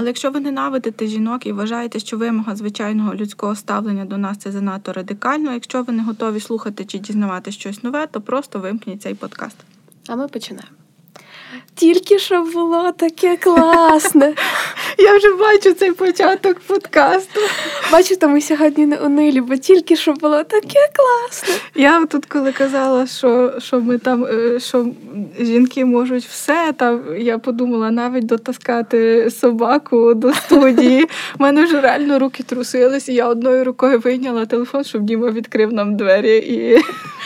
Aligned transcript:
Але 0.00 0.06
якщо 0.06 0.30
ви 0.30 0.40
ненавидите 0.40 1.06
жінок 1.06 1.46
і 1.46 1.52
вважаєте, 1.52 1.98
що 1.98 2.18
вимога 2.18 2.56
звичайного 2.56 3.14
людського 3.14 3.54
ставлення 3.54 4.04
до 4.04 4.18
нас 4.18 4.38
це 4.38 4.52
занадто 4.52 4.92
радикально, 4.92 5.52
якщо 5.52 5.82
ви 5.82 5.92
не 5.92 6.02
готові 6.02 6.40
слухати 6.40 6.84
чи 6.84 6.98
дізнавати 6.98 7.52
щось 7.52 7.82
нове, 7.82 8.06
то 8.06 8.20
просто 8.20 8.58
вимкніть 8.58 9.02
цей 9.02 9.14
подкаст. 9.14 9.56
А 10.08 10.16
ми 10.16 10.28
починаємо. 10.28 10.76
Тільки 11.74 12.18
що 12.18 12.42
було 12.42 12.92
таке 12.92 13.36
класне. 13.36 14.34
Я 14.98 15.16
вже 15.16 15.34
бачу 15.34 15.72
цей 15.72 15.92
початок 15.92 16.60
подкасту. 16.60 17.40
Бачите, 17.92 18.26
ми 18.26 18.40
сьогодні 18.40 18.86
не 18.86 18.96
унилі, 18.96 19.40
бо 19.40 19.56
тільки 19.56 19.96
що 19.96 20.12
було 20.12 20.44
таке 20.44 20.78
класне. 20.96 21.54
Я 21.74 22.06
тут, 22.06 22.26
коли 22.26 22.52
казала, 22.52 23.06
що 23.06 23.52
що 23.58 23.80
ми 23.80 23.98
там, 23.98 24.24
е, 24.24 24.60
що 24.60 24.86
жінки 25.40 25.84
можуть 25.84 26.24
все, 26.24 26.72
там 26.76 27.04
я 27.18 27.38
подумала 27.38 27.90
навіть 27.90 28.26
дотаскати 28.26 29.30
собаку 29.30 30.14
до 30.14 30.34
студії. 30.34 31.04
У 31.38 31.42
мене 31.42 31.64
вже 31.64 31.80
реально 31.80 32.18
руки 32.18 32.42
трусились, 32.42 33.08
і 33.08 33.14
я 33.14 33.28
одною 33.28 33.64
рукою 33.64 33.98
вийняла 33.98 34.46
телефон, 34.46 34.84
щоб 34.84 35.02
Діма 35.02 35.30
відкрив 35.30 35.72
нам 35.72 35.96
двері 35.96 36.36
і. 36.36 36.82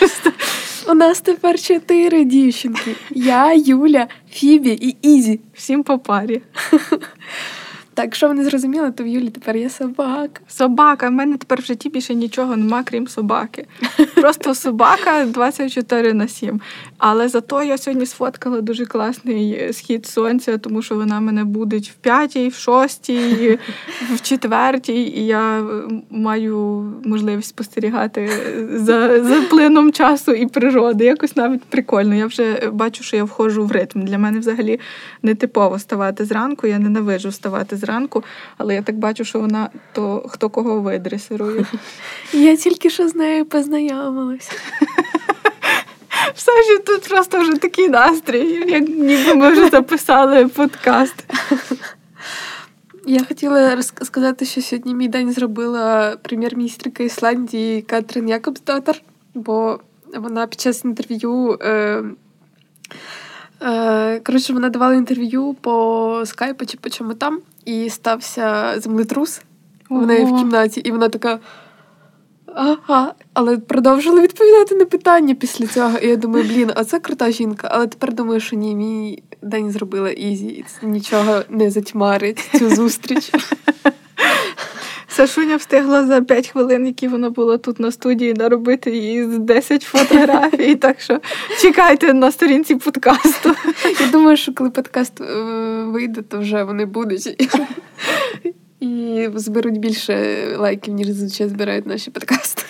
У 0.89 0.95
нас 0.95 1.21
тепер 1.21 1.61
чотири 1.61 2.25
дівчинки. 2.25 2.95
Я, 3.11 3.53
Юля, 3.55 4.07
Фібі 4.31 4.71
і 4.71 4.97
Ізі. 5.03 5.41
Всім 5.55 5.83
по 5.83 5.99
парі. 5.99 6.43
Так, 7.95 8.05
якщо 8.05 8.29
ви 8.29 8.35
не 8.35 8.45
зрозуміли, 8.45 8.91
то 8.91 9.05
в 9.05 9.07
Юлі 9.07 9.29
тепер 9.31 9.57
є 9.57 9.71
собака. 9.71 10.41
Собака. 10.49 11.09
В 11.09 11.13
мене 11.13 11.37
тепер 11.37 11.61
в 11.61 11.65
житті 11.65 11.89
більше 11.89 12.15
нічого 12.15 12.57
нема, 12.57 12.83
крім 12.83 13.09
собаки. 13.09 13.67
Просто 14.15 14.55
собака 14.55 15.25
24 15.25 16.13
на 16.13 16.29
7. 16.29 16.61
Але 16.99 17.29
зато 17.29 17.63
я 17.63 17.79
сьогодні 17.79 18.07
сфоткала 18.07 18.61
дуже 18.61 18.87
класний 18.87 19.73
схід 19.73 20.07
сонця, 20.07 20.59
тому 20.59 20.83
що 20.83 20.95
вона 20.95 21.21
мене 21.21 21.45
будить 21.45 21.91
в 21.91 21.95
п'ятій, 21.95 22.49
в 22.49 22.55
шостій, 22.55 23.59
в 24.15 24.21
четвертій, 24.21 25.03
і 25.03 25.27
я 25.27 25.65
маю 26.11 26.87
можливість 27.05 27.49
спостерігати 27.49 28.31
за, 28.73 29.25
за 29.25 29.43
плином 29.51 29.93
часу 29.93 30.33
і 30.33 30.47
природи. 30.47 31.05
Якось 31.05 31.37
навіть 31.37 31.65
прикольно. 31.65 32.15
Я 32.15 32.27
вже 32.27 32.71
бачу, 32.73 33.05
що 33.05 33.17
я 33.17 33.25
входжу 33.25 33.65
в 33.65 33.73
ритм. 33.73 34.03
Для 34.03 34.19
мене 34.19 34.39
взагалі 34.39 34.81
не 35.23 35.35
типово 35.35 35.79
ставати 35.79 36.25
зранку. 36.25 36.67
Я 36.67 36.79
ненавиджу 36.79 37.29
вставати 37.29 37.77
зранку, 37.83 38.25
але 38.59 38.75
я 38.75 38.83
так 38.83 38.97
бачу, 38.97 39.25
що 39.25 39.41
вона 39.41 39.69
то 39.93 40.25
хто 40.29 40.49
кого 40.49 40.81
видресирує. 40.81 41.67
Я 42.33 42.57
тільки 42.57 42.91
що 42.91 43.09
з 43.09 43.15
нею 43.15 43.45
познайомилася. 43.45 44.53
Все 46.35 46.53
ж 46.63 46.79
тут 46.79 47.09
просто 47.09 47.41
вже 47.41 47.53
такий 47.53 47.89
настрій, 47.89 48.71
як 48.71 48.89
ніби 48.89 49.35
ми 49.35 49.51
вже 49.51 49.69
записали 49.69 50.49
подкаст. 50.49 51.25
Я 53.07 53.25
хотіла 53.25 53.83
сказати, 53.83 54.45
що 54.45 54.63
сьогодні 54.63 54.95
мій 54.95 55.09
день 55.09 55.33
зробила 55.33 56.17
прем'єр-міністрка 56.23 57.03
Ісландії 57.03 57.83
Катрин 57.83 58.29
Якобсдотер, 58.29 59.03
бо 59.35 59.81
вона 60.15 60.47
під 60.47 60.61
час 60.61 60.85
інтерв'ю. 60.85 61.59
Е, 61.61 62.05
е, 63.63 64.21
Коротше, 64.21 64.53
вона 64.53 64.69
давала 64.69 64.95
інтерв'ю 64.95 65.57
по 65.61 66.23
скайпу 66.27 66.67
чи 66.67 66.79
по 66.79 66.91
чому 66.91 67.15
там, 67.15 67.41
і 67.65 67.91
стався 67.91 68.75
землетрус 68.81 69.43
в 69.91 70.07
неї 70.07 70.25
в 70.25 70.37
кімнаті, 70.37 70.81
і 70.81 70.91
вона 70.91 71.09
така. 71.09 71.39
Ага, 72.55 73.15
але 73.35 73.59
продовжила 73.59 74.21
відповідати 74.21 74.75
на 74.75 74.85
питання 74.85 75.35
після 75.35 75.67
цього. 75.67 75.99
І 75.99 76.09
я 76.09 76.17
думаю, 76.17 76.45
блін, 76.45 76.71
а 76.75 76.85
це 76.85 77.01
крута 77.01 77.31
жінка. 77.31 77.69
Але 77.71 77.87
тепер 77.87 78.13
думаю, 78.13 78.41
що 78.41 78.57
ні, 78.57 78.75
мій 78.75 79.23
день 79.43 79.71
зробила 79.71 80.11
Ізі, 80.11 80.65
і 80.83 80.87
нічого 80.87 81.43
не 81.49 81.71
затьмарить 81.71 82.51
цю 82.59 82.71
зустріч. 82.75 83.33
Сашуня 85.13 85.57
встигла 85.57 86.07
за 86.07 86.21
5 86.21 86.49
хвилин, 86.49 86.87
які 86.87 87.09
вона 87.09 87.31
була 87.31 87.59
тут 87.59 87.81
на 87.81 87.93
студії, 87.93 88.35
наробити 88.35 88.91
її 88.91 89.27
10 89.27 89.83
фотографій. 89.83 90.75
Так 90.75 91.01
що 91.01 91.21
чекайте 91.61 92.15
на 92.15 92.33
сторінці 92.33 92.75
подкасту. 92.75 93.55
Я 94.01 94.07
думаю, 94.13 94.37
що 94.37 94.55
коли 94.55 94.71
подкаст 94.71 95.21
е, 95.21 95.25
вийде, 95.85 96.23
то 96.23 96.39
вже 96.39 96.63
вони 96.63 96.87
будуть. 96.87 97.45
І 98.81 99.29
зберуть 99.35 99.79
більше 99.79 100.47
лайків, 100.57 100.95
ніж 100.95 101.07
зазвичай 101.07 101.49
збирають 101.49 101.87
наші 101.87 102.11
подкасти. 102.11 102.63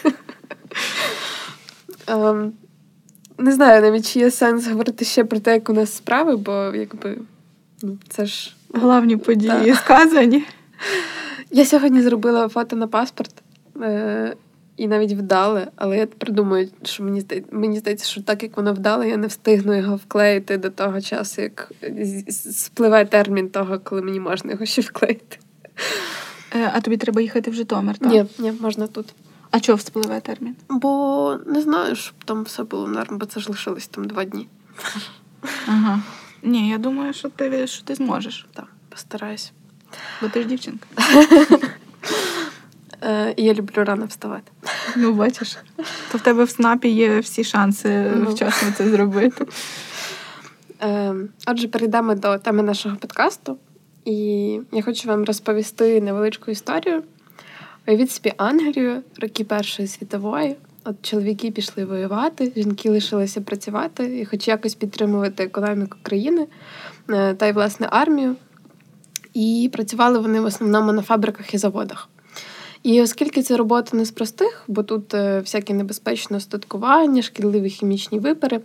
Um, 2.06 2.50
не 3.38 3.52
знаю 3.52 3.82
навіть, 3.82 4.12
чи 4.12 4.18
є 4.18 4.30
сенс 4.30 4.66
говорити 4.66 5.04
ще 5.04 5.24
про 5.24 5.40
те, 5.40 5.52
як 5.52 5.68
у 5.70 5.72
нас 5.72 5.96
справи, 5.96 6.36
бо 6.36 6.52
якби 6.74 7.16
ну, 7.82 7.98
це 8.08 8.26
ж. 8.26 8.56
Главні 8.74 9.16
події 9.16 9.74
сказані. 9.74 10.44
Я 11.52 11.64
сьогодні 11.64 12.02
зробила 12.02 12.48
фото 12.48 12.76
на 12.76 12.86
паспорт 12.86 13.34
е- 13.82 14.36
і 14.76 14.88
навіть 14.88 15.12
вдали, 15.12 15.66
але 15.76 15.98
я 15.98 16.06
придумаю, 16.06 16.68
що 16.82 17.04
мені 17.04 17.20
здається, 17.20 17.56
мені 17.56 17.78
здається, 17.78 18.06
що 18.06 18.22
так 18.22 18.42
як 18.42 18.56
воно 18.56 18.72
вдало, 18.74 19.04
я 19.04 19.16
не 19.16 19.26
встигну 19.26 19.74
його 19.76 19.96
вклеїти 19.96 20.58
до 20.58 20.70
того 20.70 21.00
часу, 21.00 21.42
як 21.42 21.72
спливає 22.52 23.06
термін 23.06 23.48
того, 23.48 23.78
коли 23.78 24.02
мені 24.02 24.20
можна 24.20 24.52
його 24.52 24.66
ще 24.66 24.82
вклеїти. 24.82 25.38
Е, 26.54 26.70
а 26.74 26.80
тобі 26.80 26.96
треба 26.96 27.20
їхати 27.20 27.50
в 27.50 27.54
Житомир, 27.54 27.98
так? 27.98 28.12
Ні, 28.12 28.24
ні, 28.38 28.52
можна 28.60 28.86
тут. 28.86 29.14
А 29.50 29.60
чого 29.60 29.76
вспливає 29.76 30.20
термін? 30.20 30.56
Бо 30.68 31.36
не 31.46 31.60
знаю, 31.60 31.96
щоб 31.96 32.14
там 32.24 32.42
все 32.42 32.62
було 32.64 32.88
норм, 32.88 33.18
бо 33.18 33.26
це 33.26 33.40
ж 33.40 33.50
лишилось 33.50 33.86
там 33.86 34.04
два 34.04 34.24
дні. 34.24 34.48
Ага. 35.66 36.02
Ні, 36.42 36.68
я 36.68 36.78
думаю, 36.78 37.12
що 37.12 37.28
ти 37.28 37.66
що 37.66 37.84
ти 37.84 37.94
зможеш. 37.94 38.46
Так, 38.54 38.66
постараюсь. 38.88 39.52
Бо 40.22 40.28
ти 40.28 40.42
ж 40.42 40.48
дівчинка. 40.48 40.86
І 43.36 43.44
я 43.44 43.54
люблю 43.54 43.84
рано 43.84 44.06
вставати. 44.06 44.52
Ну, 44.96 45.12
бачиш, 45.12 45.56
то 46.12 46.18
в 46.18 46.20
тебе 46.20 46.44
в 46.44 46.50
снапі 46.50 46.88
є 46.88 47.18
всі 47.18 47.44
шанси 47.44 48.12
ну. 48.16 48.30
вчасно 48.30 48.68
це 48.76 48.90
зробити. 48.90 49.46
Ем, 50.80 51.28
отже, 51.46 51.68
перейдемо 51.68 52.14
до 52.14 52.38
теми 52.38 52.62
нашого 52.62 52.96
подкасту. 52.96 53.58
І 54.04 54.14
я 54.72 54.82
хочу 54.82 55.08
вам 55.08 55.24
розповісти 55.24 56.00
невеличку 56.00 56.50
історію. 56.50 57.02
Уявіть 57.86 58.10
собі 58.10 58.32
Англію, 58.36 59.02
роки 59.20 59.44
Першої 59.44 59.88
світової. 59.88 60.56
От 60.84 60.96
чоловіки 61.02 61.50
пішли 61.50 61.84
воювати, 61.84 62.52
жінки 62.56 62.90
лишилися 62.90 63.40
працювати 63.40 64.20
і 64.20 64.24
хоч 64.24 64.48
якось 64.48 64.74
підтримувати 64.74 65.44
економіку 65.44 65.96
країни 66.02 66.46
е, 67.10 67.34
та 67.34 67.46
й 67.46 67.52
власне 67.52 67.88
армію. 67.90 68.36
І 69.34 69.70
працювали 69.72 70.18
вони 70.18 70.40
в 70.40 70.44
основному 70.44 70.92
на 70.92 71.02
фабриках 71.02 71.54
і 71.54 71.58
заводах. 71.58 72.08
І 72.82 73.02
оскільки 73.02 73.42
це 73.42 73.56
робота 73.56 73.96
не 73.96 74.04
з 74.04 74.10
простих, 74.10 74.64
бо 74.68 74.82
тут 74.82 75.14
е, 75.14 75.40
всяке 75.40 75.74
небезпечне 75.74 76.36
остаткування, 76.36 77.22
шкідливі 77.22 77.70
хімічні 77.70 78.18
випари, 78.18 78.60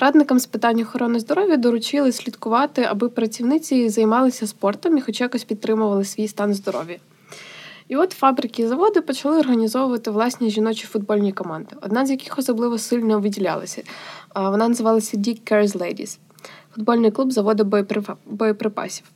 радникам 0.00 0.38
з 0.38 0.46
питань 0.46 0.80
охорони 0.80 1.20
здоров'я 1.20 1.56
доручили 1.56 2.12
слідкувати, 2.12 2.82
аби 2.82 3.08
працівниці 3.08 3.88
займалися 3.88 4.46
спортом 4.46 4.98
і 4.98 5.00
хоч 5.00 5.20
якось 5.20 5.44
підтримували 5.44 6.04
свій 6.04 6.28
стан 6.28 6.54
здоров'я. 6.54 6.96
І 7.88 7.96
от 7.96 8.12
фабрики 8.12 8.62
і 8.62 8.66
заводи 8.66 9.00
почали 9.00 9.38
організовувати 9.38 10.10
власні 10.10 10.50
жіночі 10.50 10.86
футбольні 10.86 11.32
команди, 11.32 11.76
одна 11.82 12.06
з 12.06 12.10
яких 12.10 12.38
особливо 12.38 12.78
сильно 12.78 13.20
виділялася. 13.20 13.82
Вона 14.34 14.68
називалася 14.68 15.16
Dick 15.16 15.52
Cares 15.52 15.76
Ladies– 15.76 16.18
футбольний 16.74 17.10
клуб 17.10 17.32
заводу 17.32 17.84
боєприпасів 18.26 19.06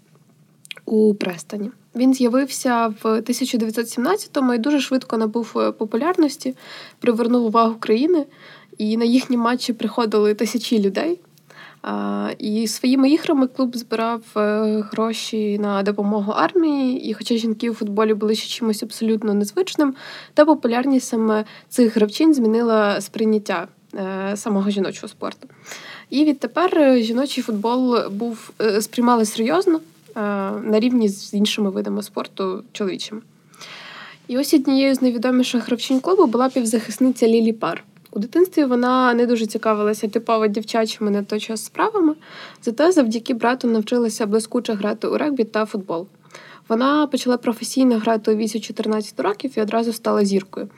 у 0.84 1.14
Престоні. 1.14 1.70
Він 1.96 2.14
з'явився 2.14 2.94
в 3.02 3.04
1917-му 3.04 4.54
і 4.54 4.58
дуже 4.58 4.80
швидко 4.80 5.16
набув 5.16 5.52
е, 5.56 5.72
популярності, 5.72 6.54
привернув 6.98 7.44
увагу 7.44 7.74
країни, 7.80 8.26
і 8.78 8.96
на 8.96 9.04
їхні 9.04 9.36
матчі 9.36 9.72
приходили 9.72 10.34
тисячі 10.34 10.82
людей. 10.82 11.20
І 12.38 12.68
своїми 12.68 13.10
іграми 13.10 13.46
клуб 13.46 13.76
збирав 13.76 14.22
е, 14.36 14.40
гроші 14.92 15.58
на 15.58 15.82
допомогу 15.82 16.32
армії. 16.32 17.10
І, 17.10 17.14
хоча 17.14 17.36
жінки 17.36 17.70
у 17.70 17.74
футболі 17.74 18.14
були 18.14 18.34
ще 18.34 18.48
чимось 18.48 18.82
абсолютно 18.82 19.34
незвичним, 19.34 19.94
та 20.34 20.44
популярність 20.44 21.08
саме 21.08 21.44
цих 21.68 21.96
гравчинь 21.96 22.34
змінила 22.34 23.00
сприйняття 23.00 23.68
е, 23.94 24.36
самого 24.36 24.70
жіночого 24.70 25.08
спорту. 25.08 25.48
І 26.10 26.24
відтепер 26.24 26.98
жіночий 27.02 27.44
футбол 27.44 28.08
був 28.08 28.50
сприймали 28.80 29.24
серйозно. 29.24 29.80
Е, 30.16 30.20
на 30.50 30.80
рівні 30.80 31.08
з 31.08 31.34
іншими 31.34 31.70
видами 31.70 32.02
спорту 32.02 32.64
чоловічими. 32.72 33.20
І 34.28 34.38
ось 34.38 34.54
однією 34.54 34.94
з 34.94 35.02
найвідоміших 35.02 35.66
гравчинь 35.66 36.00
клубу 36.00 36.26
була 36.26 36.48
півзахисниця 36.48 37.28
Лілі 37.28 37.52
Пар. 37.52 37.84
У 38.12 38.18
дитинстві 38.18 38.64
вона 38.64 39.14
не 39.14 39.26
дуже 39.26 39.46
цікавилася 39.46 40.08
типово 40.08 40.46
дівчачими 40.46 41.10
на 41.10 41.22
той 41.22 41.40
час 41.40 41.64
справами, 41.64 42.14
зате 42.62 42.92
завдяки 42.92 43.34
брату 43.34 43.68
навчилася 43.68 44.26
блискуче 44.26 44.72
грати 44.72 45.06
у 45.06 45.18
регбі 45.18 45.44
та 45.44 45.64
футбол. 45.64 46.06
Вона 46.68 47.06
почала 47.06 47.36
професійно 47.36 47.98
грати 47.98 48.32
у 48.32 48.36
віці 48.36 48.60
14 48.60 49.20
років 49.20 49.52
і 49.56 49.60
одразу 49.60 49.92
стала 49.92 50.24
зіркою. 50.24 50.68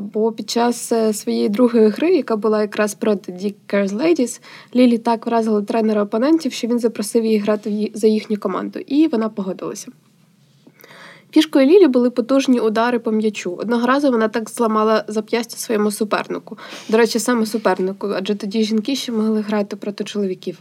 Бо 0.00 0.32
під 0.32 0.50
час 0.50 0.92
е, 0.92 1.12
своєї 1.12 1.48
другої 1.48 1.88
гри, 1.88 2.16
яка 2.16 2.36
була 2.36 2.60
якраз 2.60 2.94
проти 2.94 3.32
Dick 3.32 3.54
Cares 3.68 3.88
Ladies, 3.88 4.40
Лілі 4.74 4.98
так 4.98 5.26
вразила 5.26 5.62
тренера 5.62 6.02
опонентів, 6.02 6.52
що 6.52 6.66
він 6.66 6.78
запросив 6.78 7.24
її 7.24 7.38
грати 7.38 7.90
за 7.94 8.06
їхню 8.06 8.36
команду, 8.36 8.78
і 8.86 9.06
вона 9.06 9.28
погодилася. 9.28 9.88
Фішкою 11.30 11.66
Лілі 11.66 11.86
були 11.86 12.10
потужні 12.10 12.60
удари 12.60 12.98
по 12.98 13.12
м'ячу. 13.12 13.54
Одного 13.54 13.86
разу 13.86 14.10
вона 14.10 14.28
так 14.28 14.50
зламала 14.50 15.04
зап'ястя 15.08 15.56
своєму 15.56 15.90
супернику. 15.90 16.58
До 16.88 16.96
речі, 16.96 17.18
саме 17.18 17.46
супернику, 17.46 18.08
адже 18.16 18.34
тоді 18.34 18.62
жінки 18.62 18.96
ще 18.96 19.12
могли 19.12 19.40
грати 19.40 19.76
проти 19.76 20.04
чоловіків. 20.04 20.58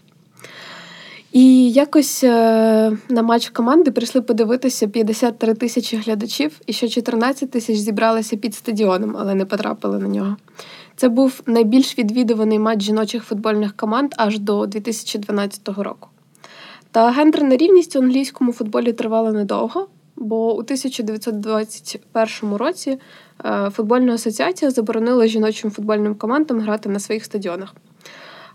І 1.36 1.72
якось 1.72 2.24
е, 2.24 2.98
на 3.10 3.22
матч 3.22 3.50
команди 3.50 3.92
прийшли 3.92 4.22
подивитися 4.22 4.88
53 4.88 5.54
тисячі 5.54 5.98
глядачів, 5.98 6.62
і 6.68 6.74
ще 6.74 6.90
14 6.90 7.52
тисяч 7.52 7.78
зібралися 7.78 8.38
під 8.38 8.56
стадіоном, 8.56 9.16
але 9.20 9.36
не 9.36 9.46
потрапили 9.46 10.00
на 10.00 10.08
нього. 10.08 10.38
Це 10.96 11.10
був 11.10 11.42
найбільш 11.46 11.98
відвідуваний 11.98 12.60
матч 12.60 12.82
жіночих 12.82 13.24
футбольних 13.24 13.76
команд 13.76 14.14
аж 14.18 14.40
до 14.40 14.66
2012 14.66 15.68
року. 15.68 16.10
Та 16.92 17.12
гендерна 17.12 17.58
рівність 17.58 17.96
у 17.96 18.00
англійському 18.00 18.54
футболі 18.54 18.94
тривала 18.94 19.32
недовго, 19.32 19.88
бо 20.16 20.56
у 20.56 20.60
1921 20.60 22.56
році 22.56 23.00
е, 23.46 23.70
футбольна 23.74 24.14
асоціація 24.14 24.72
заборонила 24.72 25.28
жіночим 25.28 25.72
футбольним 25.72 26.16
командам 26.16 26.60
грати 26.60 26.90
на 26.90 27.00
своїх 27.00 27.26
стадіонах. 27.26 27.76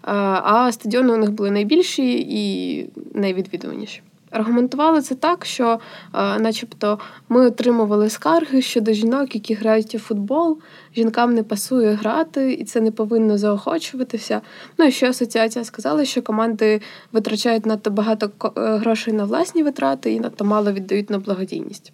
А 0.03 0.73
стадіони 0.73 1.13
у 1.13 1.17
них 1.17 1.33
були 1.33 1.51
найбільші 1.51 2.27
і 2.29 2.87
найвідвідуваніші. 3.15 4.03
Аргументували 4.31 5.01
це 5.03 5.15
так, 5.15 5.45
що, 5.45 5.81
начебто, 6.15 6.99
ми 7.29 7.47
отримували 7.47 8.11
скарги 8.11 8.63
щодо 8.63 8.93
жінок, 8.93 9.35
які 9.35 9.55
грають 9.55 9.95
у 9.95 9.99
футбол, 9.99 10.59
жінкам 10.97 11.35
не 11.35 11.43
пасує 11.43 11.93
грати, 11.93 12.53
і 12.53 12.65
це 12.65 12.81
не 12.81 12.91
повинно 12.91 13.39
заохочуватися. 13.39 14.41
Ну 14.79 14.85
і 14.85 14.93
ще 14.93 15.11
асоціація 15.11 15.65
сказала, 15.65 16.05
що 16.05 16.23
команди 16.23 16.81
витрачають 17.13 17.67
надто 17.67 17.91
багато 17.91 18.31
е, 18.45 18.51
грошей 18.77 19.15
на 19.15 19.25
власні 19.25 19.63
витрати 19.63 20.13
і 20.13 20.21
надто 20.21 20.45
мало 20.45 20.73
віддають 20.73 21.11
на 21.11 21.19
благодійність. 21.19 21.93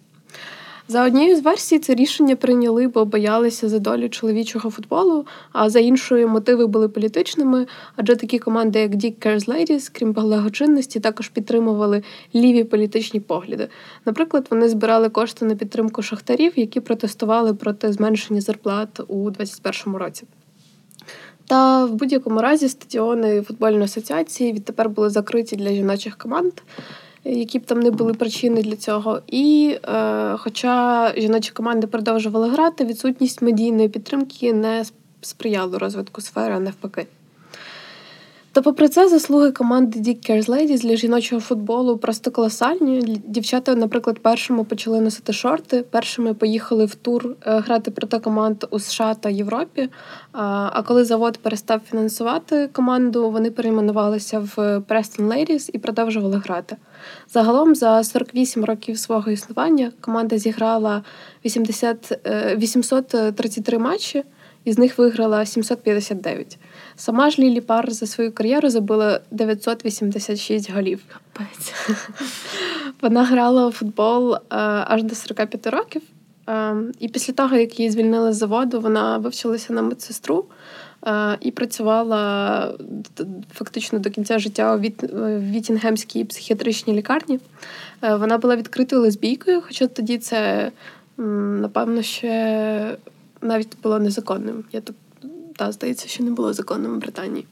За 0.89 1.05
однією 1.05 1.35
з 1.35 1.39
версій, 1.39 1.79
це 1.79 1.95
рішення 1.95 2.35
прийняли, 2.35 2.87
бо 2.87 3.05
боялися 3.05 3.69
за 3.69 3.79
долю 3.79 4.09
чоловічого 4.09 4.69
футболу, 4.69 5.25
а 5.51 5.69
за 5.69 5.79
іншою 5.79 6.27
мотиви 6.27 6.67
були 6.67 6.89
політичними, 6.89 7.67
адже 7.95 8.15
такі 8.15 8.39
команди, 8.39 8.79
як 8.79 8.91
Dick 8.91 9.27
Cares 9.27 9.47
Ladies, 9.47 9.89
крім 9.93 10.13
благочинності, 10.13 10.99
також 10.99 11.29
підтримували 11.29 12.03
ліві 12.35 12.63
політичні 12.63 13.19
погляди. 13.19 13.67
Наприклад, 14.05 14.47
вони 14.49 14.69
збирали 14.69 15.09
кошти 15.09 15.45
на 15.45 15.55
підтримку 15.55 16.01
шахтарів, 16.01 16.53
які 16.55 16.79
протестували 16.79 17.53
проти 17.53 17.93
зменшення 17.93 18.41
зарплат 18.41 18.99
у 19.07 19.29
2021 19.29 19.95
році. 19.95 20.23
Та 21.47 21.85
в 21.85 21.93
будь-якому 21.93 22.41
разі 22.41 22.69
стадіони 22.69 23.41
футбольної 23.41 23.83
асоціації 23.83 24.53
відтепер 24.53 24.89
були 24.89 25.09
закриті 25.09 25.55
для 25.55 25.69
жіночих 25.69 26.17
команд 26.17 26.53
які 27.23 27.59
б 27.59 27.65
там 27.65 27.79
не 27.79 27.91
були 27.91 28.13
причини 28.13 28.61
для 28.61 28.75
цього. 28.75 29.21
І 29.27 29.77
е, 29.83 30.35
хоча 30.37 31.13
жіночі 31.17 31.51
команди 31.51 31.87
продовжували 31.87 32.49
грати, 32.49 32.85
відсутність 32.85 33.41
медійної 33.41 33.89
підтримки 33.89 34.53
не 34.53 34.85
сприяла 35.21 35.79
розвитку 35.79 36.21
сфери, 36.21 36.55
а 36.55 36.59
навпаки. 36.59 37.07
Та, 38.57 38.63
попри 38.63 38.89
це, 38.89 39.09
заслуги 39.09 39.51
команди 39.51 39.99
Dick 39.99 40.31
Cares 40.31 40.45
Ladies 40.45 40.81
для 40.81 40.95
жіночого 40.95 41.41
футболу 41.41 41.97
просто 41.97 42.31
колосальні. 42.31 43.21
Дівчата, 43.25 43.75
наприклад, 43.75 44.19
першими 44.19 44.63
почали 44.63 45.01
носити 45.01 45.33
шорти, 45.33 45.81
першими 45.81 46.33
поїхали 46.33 46.85
в 46.85 46.95
тур 46.95 47.35
е, 47.45 47.59
грати 47.59 47.91
проти 47.91 48.19
команд 48.19 48.63
у 48.69 48.79
США 48.79 49.13
та 49.13 49.29
Європі. 49.29 49.89
А 50.31 50.83
коли 50.87 51.05
завод 51.05 51.37
перестав 51.37 51.81
фінансувати 51.89 52.69
команду, 52.73 53.31
вони 53.31 53.51
перейменувалися 53.51 54.39
в 54.39 54.57
Preston 54.77 55.27
Ladies 55.27 55.69
і 55.73 55.77
продовжували 55.77 56.37
грати. 56.37 56.77
Загалом 57.29 57.75
за 57.75 58.03
48 58.03 58.65
років 58.65 58.99
свого 58.99 59.31
існування 59.31 59.91
команда 60.01 60.37
зіграла 60.37 61.03
80, 61.45 62.19
833 62.57 63.77
е, 63.77 63.79
матчі, 63.79 64.23
із 64.67 64.77
них 64.77 64.97
виграла 64.97 65.45
759. 65.45 66.57
Сама 66.95 67.29
ж 67.29 67.41
Лілі 67.41 67.61
Пар 67.61 67.91
за 67.91 68.07
свою 68.07 68.31
кар'єру 68.31 68.69
забила 68.69 69.21
986 69.31 70.71
голів. 70.71 71.03
Вона 73.01 73.23
грала 73.23 73.67
у 73.67 73.71
футбол 73.71 74.35
е, 74.35 74.39
аж 74.87 75.03
до 75.03 75.15
45 75.15 75.67
років. 75.67 76.01
Е, 76.49 76.75
і 76.99 77.07
після 77.07 77.33
того, 77.33 77.55
як 77.55 77.79
її 77.79 77.91
звільнили 77.91 78.33
з 78.33 78.35
заводу, 78.35 78.79
вона 78.81 79.17
вивчилася 79.17 79.73
на 79.73 79.81
медсестру 79.81 80.45
е, 81.07 81.37
і 81.41 81.51
працювала 81.51 82.73
фактично 83.53 83.99
до 83.99 84.09
кінця 84.09 84.39
життя 84.39 84.75
у 84.75 84.79
Вітінгемській 85.39 86.23
психіатричній 86.23 86.93
лікарні. 86.93 87.39
Вона 88.01 88.37
була 88.37 88.55
відкритою 88.55 89.01
лесбійкою, 89.01 89.61
хоча 89.61 89.87
тоді 89.87 90.17
це, 90.17 90.71
напевно, 91.17 92.01
ще 92.01 92.97
навіть 93.47 93.77
було 93.83 93.99
незаконним. 93.99 94.63
Я 94.71 94.81
тут 94.81 94.95
та 95.55 95.71
здається, 95.71 96.07
що 96.07 96.23
не 96.23 96.31
було 96.31 96.53
законним 96.53 96.95
в 96.95 96.97
Британії. 96.97 97.45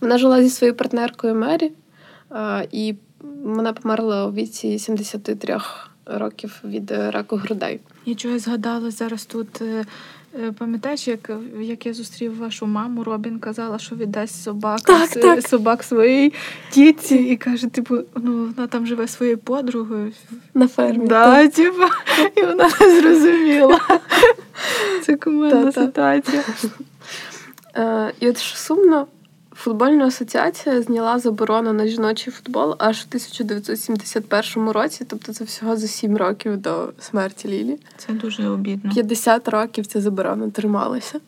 Вона 0.00 0.18
жила 0.18 0.42
зі 0.42 0.50
своєю 0.50 0.76
партнеркою 0.76 1.34
Мері, 1.34 1.72
і 2.72 2.94
вона 3.44 3.72
померла 3.72 4.26
у 4.26 4.32
віці 4.32 4.78
73 4.78 5.58
років 6.06 6.60
від 6.64 6.90
раку 6.90 7.36
грудей. 7.36 7.80
Я 8.06 8.38
згадала 8.38 8.90
зараз 8.90 9.24
тут. 9.24 9.62
Е, 10.40 10.52
пам'ятаєш, 10.52 11.08
як 11.08 11.30
як 11.60 11.86
я 11.86 11.94
зустрів 11.94 12.38
вашу 12.38 12.66
маму, 12.66 13.04
Робін 13.04 13.38
казала, 13.38 13.78
що 13.78 13.96
віддасть 13.96 14.42
собак 14.42 14.80
так, 14.80 15.10
так. 15.10 15.48
собак 15.48 15.82
своїй 15.82 16.32
тітці, 16.70 17.14
і 17.14 17.36
каже, 17.36 17.66
типу, 17.66 17.98
ну 18.16 18.32
вона 18.56 18.66
там 18.66 18.86
живе 18.86 19.08
своєю 19.08 19.38
подругою 19.38 20.12
на 20.54 20.68
фермі. 20.68 21.06
Да, 21.06 21.48
типу, 21.48 21.82
І 22.36 22.42
вона 22.42 22.70
не 22.80 23.00
зрозуміла. 23.00 23.80
Це 25.02 25.16
кумедна 25.16 25.72
ситуація. 25.72 26.42
Е, 27.76 28.12
І 28.20 28.28
от 28.28 28.38
що 28.38 28.56
сумно, 28.56 29.06
футбольна 29.62 30.06
асоціація 30.06 30.82
зняла 30.82 31.18
заборону 31.18 31.72
на 31.72 31.86
жіночий 31.86 32.32
футбол 32.32 32.74
аж 32.78 33.00
в 33.00 33.04
1971 33.08 34.68
році, 34.70 35.04
тобто 35.08 35.32
це 35.32 35.44
всього 35.44 35.76
за 35.76 35.86
7 35.86 36.16
років 36.16 36.56
до 36.56 36.92
смерті 36.98 37.48
Лілі. 37.48 37.78
Це 37.96 38.12
дуже 38.12 38.48
обідно. 38.48 38.90
50 38.90 39.48
років 39.48 39.86
ця 39.86 40.00
заборона 40.00 40.50
трималася. 40.50 41.20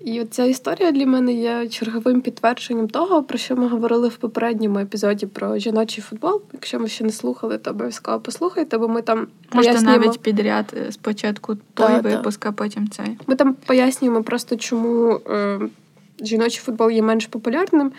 І 0.00 0.24
ця 0.24 0.44
історія 0.44 0.92
для 0.92 1.06
мене 1.06 1.32
є 1.32 1.68
черговим 1.68 2.20
підтвердженням 2.20 2.88
того, 2.88 3.22
про 3.22 3.38
що 3.38 3.56
ми 3.56 3.68
говорили 3.68 4.08
в 4.08 4.16
попередньому 4.16 4.78
епізоді 4.78 5.26
про 5.26 5.58
жіночий 5.58 6.04
футбол. 6.04 6.42
Якщо 6.52 6.78
ви 6.78 6.88
ще 6.88 7.04
не 7.04 7.12
слухали, 7.12 7.58
то 7.58 7.70
обов'язково 7.70 8.20
послухайте, 8.20 8.78
бо 8.78 8.88
ми 8.88 9.02
там 9.02 9.18
Можете 9.18 9.72
пояснюємо... 9.72 10.04
навіть 10.04 10.20
підряд 10.20 10.74
е, 10.76 10.92
спочатку 10.92 11.56
той 11.74 12.00
випуск, 12.00 12.46
а 12.46 12.52
потім 12.52 12.88
цей. 12.88 13.18
Ми 13.26 13.34
там 13.36 13.54
пояснюємо 13.54 14.22
просто, 14.22 14.56
чому. 14.56 15.20
Е, 15.30 15.60
жіночий 16.22 16.60
футбол 16.60 16.90
є 16.90 17.02
менш 17.02 17.26
популярним. 17.26 17.92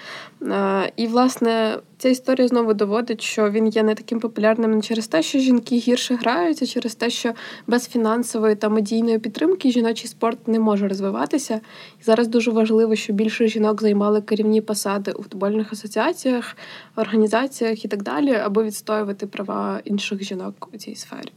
І, 0.96 1.08
власне, 1.08 1.80
ця 1.98 2.10
історія 2.10 2.48
знову 2.48 2.74
доводить, 2.74 3.22
що 3.22 3.50
він 3.50 3.68
є 3.68 3.84
не 3.84 3.96
таким 3.96 4.20
популярним 4.20 4.72
не 4.72 4.82
через 4.82 5.08
те, 5.08 5.24
що 5.24 5.40
жінки 5.40 5.78
гірше 5.78 6.16
грають, 6.16 6.60
а 6.62 6.66
через 6.66 6.96
те, 6.96 7.10
що 7.10 7.34
без 7.68 7.88
фінансової 7.88 8.56
та 8.56 8.70
медійної 8.70 9.20
підтримки 9.20 9.72
жіночий 9.72 10.08
спорт 10.08 10.48
не 10.48 10.60
може 10.60 10.88
розвиватися. 10.88 11.62
І 12.02 12.04
зараз 12.04 12.28
дуже 12.28 12.52
важливо, 12.52 12.96
щоб 12.96 13.16
більше 13.16 13.48
жінок 13.48 13.82
займали 13.82 14.22
керівні 14.22 14.62
посади 14.62 15.12
у 15.12 15.24
футбольних 15.24 15.74
асоціаціях, 15.74 16.58
організаціях 16.96 17.86
і 17.86 17.88
так 17.88 18.04
далі, 18.04 18.34
аби 18.34 18.64
відстоювати 18.64 19.28
права 19.28 19.82
інших 19.86 20.24
жінок 20.24 20.70
у 20.74 20.78
цій 20.78 20.96
сфері. 20.96 21.32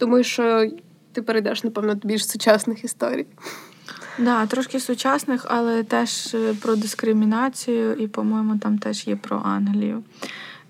Думаю, 0.00 0.24
що 0.24 0.70
ти 1.12 1.22
перейдеш, 1.22 1.64
напевно, 1.64 1.94
до 1.94 2.08
більш 2.08 2.28
сучасних 2.28 2.84
історій. 2.84 3.26
Да, 4.18 4.46
трошки 4.46 4.80
сучасних, 4.80 5.46
але 5.48 5.82
теж 5.82 6.34
е, 6.34 6.54
про 6.62 6.76
дискримінацію, 6.76 7.94
і, 7.94 8.06
по-моєму, 8.06 8.58
там 8.58 8.78
теж 8.78 9.06
є 9.06 9.16
про 9.16 9.42
Англію. 9.44 10.02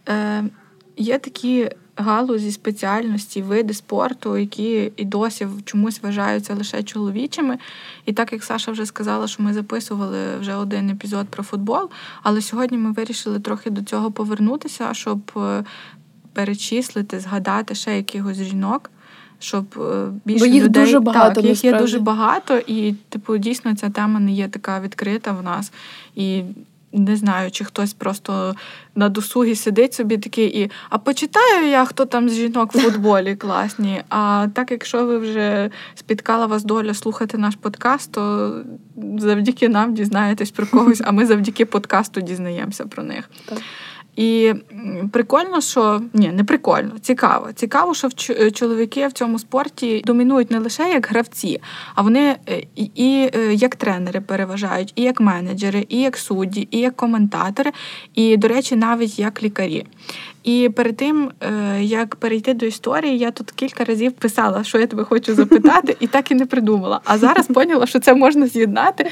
Е, 0.08 0.44
Є 0.96 1.18
такі 1.18 1.70
галузі 1.96 2.52
спеціальності, 2.52 3.42
види 3.42 3.74
спорту, 3.74 4.36
які 4.36 4.92
і 4.96 5.04
досі 5.04 5.48
чомусь 5.64 6.02
вважаються 6.02 6.54
лише 6.54 6.82
чоловічими. 6.82 7.58
І 8.06 8.12
так 8.12 8.32
як 8.32 8.44
Саша 8.44 8.72
вже 8.72 8.86
сказала, 8.86 9.26
що 9.26 9.42
ми 9.42 9.52
записували 9.52 10.36
вже 10.40 10.54
один 10.54 10.90
епізод 10.90 11.28
про 11.28 11.42
футбол, 11.42 11.90
але 12.22 12.42
сьогодні 12.42 12.78
ми 12.78 12.92
вирішили 12.92 13.40
трохи 13.40 13.70
до 13.70 13.82
цього 13.82 14.10
повернутися, 14.10 14.94
щоб 14.94 15.20
е, 15.36 15.64
перечислити, 16.32 17.20
згадати 17.20 17.74
ще 17.74 17.96
якихось 17.96 18.36
жінок. 18.36 18.90
Щоб 19.40 19.64
е, 19.76 20.06
більше 20.24 20.44
Бо 20.44 20.46
їх 20.46 20.64
людей 20.64 20.84
дуже 20.84 21.00
багато, 21.00 21.34
так, 21.34 21.44
їх 21.44 21.64
є 21.64 21.78
дуже 21.78 21.98
багато, 21.98 22.58
і 22.66 22.94
типу 23.08 23.36
дійсно 23.36 23.76
ця 23.76 23.90
тема 23.90 24.20
не 24.20 24.32
є 24.32 24.48
така 24.48 24.80
відкрита 24.80 25.32
в 25.32 25.42
нас. 25.42 25.72
І 26.14 26.42
не 26.92 27.16
знаю, 27.16 27.50
чи 27.50 27.64
хтось 27.64 27.92
просто 27.92 28.54
на 28.94 29.08
досугі 29.08 29.54
сидить 29.54 29.94
собі 29.94 30.18
такий 30.18 30.60
і 30.62 30.70
а 30.90 30.98
почитаю 30.98 31.68
я, 31.68 31.84
хто 31.84 32.04
там 32.04 32.28
з 32.28 32.34
жінок 32.34 32.74
в 32.74 32.80
футболі 32.80 33.36
класні. 33.36 34.02
А 34.08 34.46
так, 34.54 34.70
якщо 34.70 35.06
ви 35.06 35.18
вже 35.18 35.70
спіткала 35.94 36.46
вас 36.46 36.64
доля 36.64 36.94
слухати 36.94 37.38
наш 37.38 37.54
подкаст, 37.54 38.12
то 38.12 38.54
завдяки 39.18 39.68
нам 39.68 39.94
дізнаєтесь 39.94 40.50
про 40.50 40.66
когось, 40.66 41.02
а 41.04 41.12
ми 41.12 41.26
завдяки 41.26 41.64
подкасту 41.64 42.20
дізнаємося 42.20 42.86
про 42.86 43.02
них. 43.02 43.30
Так. 43.44 43.58
І 44.20 44.54
прикольно, 45.12 45.60
що 45.60 46.02
ні, 46.14 46.28
не 46.28 46.44
прикольно, 46.44 46.98
цікаво. 47.00 47.52
Цікаво, 47.54 47.94
що 47.94 48.08
в 48.08 48.50
чоловіки 48.52 49.06
в 49.06 49.12
цьому 49.12 49.38
спорті 49.38 50.02
домінують 50.06 50.50
не 50.50 50.58
лише 50.58 50.88
як 50.88 51.06
гравці, 51.06 51.60
а 51.94 52.02
вони 52.02 52.36
е, 52.48 52.62
і, 52.76 52.90
і 52.94 53.30
е, 53.34 53.54
як 53.54 53.76
тренери 53.76 54.20
переважають, 54.20 54.92
і 54.96 55.02
як 55.02 55.20
менеджери, 55.20 55.86
і 55.88 56.00
як 56.00 56.16
судді, 56.16 56.68
і 56.70 56.78
як 56.78 56.96
коментатори, 56.96 57.72
і, 58.14 58.36
до 58.36 58.48
речі, 58.48 58.76
навіть 58.76 59.18
як 59.18 59.42
лікарі. 59.42 59.86
І 60.44 60.70
перед 60.76 60.96
тим, 60.96 61.30
е, 61.40 61.82
як 61.82 62.16
перейти 62.16 62.54
до 62.54 62.66
історії, 62.66 63.18
я 63.18 63.30
тут 63.30 63.50
кілька 63.50 63.84
разів 63.84 64.12
писала, 64.12 64.64
що 64.64 64.78
я 64.78 64.86
тебе 64.86 65.04
хочу 65.04 65.34
запитати, 65.34 65.96
і 66.00 66.06
так 66.06 66.30
і 66.30 66.34
не 66.34 66.46
придумала. 66.46 67.00
А 67.04 67.18
зараз 67.18 67.46
поняла, 67.46 67.86
що 67.86 68.00
це 68.00 68.14
можна 68.14 68.46
з'єднати. 68.46 69.06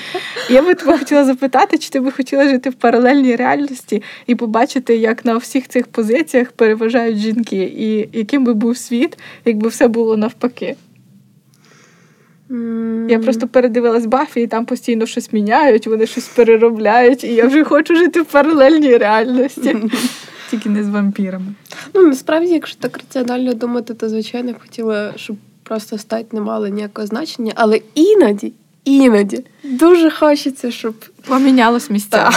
Я 0.50 0.62
би 0.62 0.74
тебе 0.74 0.98
хотіла 0.98 1.24
запитати, 1.24 1.78
чи 1.78 1.90
ти 1.90 2.00
би 2.00 2.10
хотіла 2.12 2.48
жити 2.48 2.70
в 2.70 2.74
паралельній 2.74 3.36
реальності 3.36 4.02
і 4.26 4.34
побачити, 4.34 4.96
як 4.96 5.24
на 5.24 5.36
всіх 5.36 5.68
цих 5.68 5.86
позиціях 5.86 6.52
переважають 6.52 7.16
жінки, 7.18 7.72
і 7.78 8.08
яким 8.18 8.44
би 8.44 8.54
був 8.54 8.76
світ, 8.76 9.18
якби 9.44 9.68
все 9.68 9.88
було 9.88 10.16
навпаки. 10.16 10.76
М, 12.50 13.06
Я 13.10 13.18
просто 13.18 13.48
передивилась 13.48 14.06
Бафі, 14.06 14.40
і 14.40 14.46
там 14.46 14.64
постійно 14.64 15.06
щось 15.06 15.32
міняють, 15.32 15.86
вони 15.86 16.06
щось 16.06 16.28
переробляють, 16.28 17.24
і 17.24 17.34
я 17.34 17.46
вже 17.46 17.64
хочу 17.64 17.96
жити 17.96 18.20
в 18.20 18.24
паралельній 18.24 18.96
реальності. 18.96 19.76
Тільки 20.50 20.68
не 20.68 20.84
з 20.84 20.88
вампірами. 20.88 21.54
Ну, 21.94 22.06
насправді, 22.06 22.52
якщо 22.52 22.80
так 22.80 22.98
раціонально 22.98 23.54
думати, 23.54 23.94
то 23.94 24.08
звичайно 24.08 24.52
б 24.52 24.60
хотіла, 24.60 25.12
щоб 25.16 25.36
просто 25.62 25.98
стать 25.98 26.32
не 26.32 26.40
мала 26.40 26.68
ніякого 26.68 27.06
значення, 27.06 27.52
але 27.56 27.80
іноді, 27.94 28.52
іноді 28.84 29.44
дуже 29.64 30.10
хочеться, 30.10 30.70
щоб 30.70 30.94
Помінялось 31.28 31.90
місцями. 31.90 32.36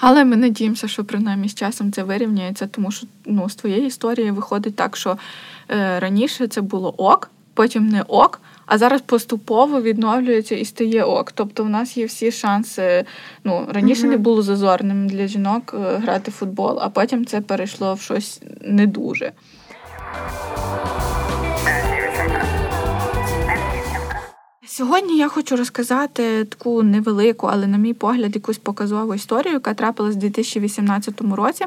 Але 0.00 0.24
ми 0.24 0.36
надіємося, 0.36 0.88
що 0.88 1.04
принаймні 1.04 1.48
з 1.48 1.54
часом 1.54 1.92
це 1.92 2.02
вирівняється, 2.02 2.66
тому 2.66 2.90
що 2.90 3.06
ну, 3.26 3.48
з 3.48 3.54
твоєї 3.54 3.86
історії 3.86 4.30
виходить 4.30 4.76
так, 4.76 4.96
що 4.96 5.18
е, 5.70 6.00
раніше 6.00 6.48
це 6.48 6.60
було 6.60 6.94
ок, 6.96 7.30
потім 7.54 7.88
не 7.88 8.02
ок, 8.02 8.40
а 8.68 8.78
зараз 8.78 9.00
поступово 9.00 9.82
відновлюється 9.82 10.54
і 10.54 10.64
стає 10.64 11.04
ок. 11.04 11.32
Тобто 11.32 11.64
в 11.64 11.68
нас 11.68 11.96
є 11.96 12.06
всі 12.06 12.32
шанси. 12.32 13.04
Ну, 13.44 13.66
раніше 13.72 14.02
Мгм. 14.02 14.10
не 14.10 14.16
було 14.16 14.42
зазорним 14.42 15.08
для 15.08 15.26
жінок 15.26 15.74
е, 15.74 15.96
грати 15.96 16.30
в 16.30 16.34
футбол, 16.34 16.78
а 16.80 16.88
потім 16.88 17.26
це 17.26 17.40
перейшло 17.40 17.94
в 17.94 18.00
щось 18.00 18.40
не 18.60 18.86
дуже. 18.86 19.32
Сьогодні 24.78 25.16
я 25.16 25.28
хочу 25.28 25.56
розказати 25.56 26.44
таку 26.44 26.82
невелику, 26.82 27.46
але, 27.46 27.66
на 27.66 27.78
мій 27.78 27.94
погляд, 27.94 28.34
якусь 28.34 28.58
показову 28.58 29.14
історію, 29.14 29.52
яка 29.52 29.74
трапилась 29.74 30.16
у 30.16 30.18
2018 30.18 31.20
році, 31.20 31.64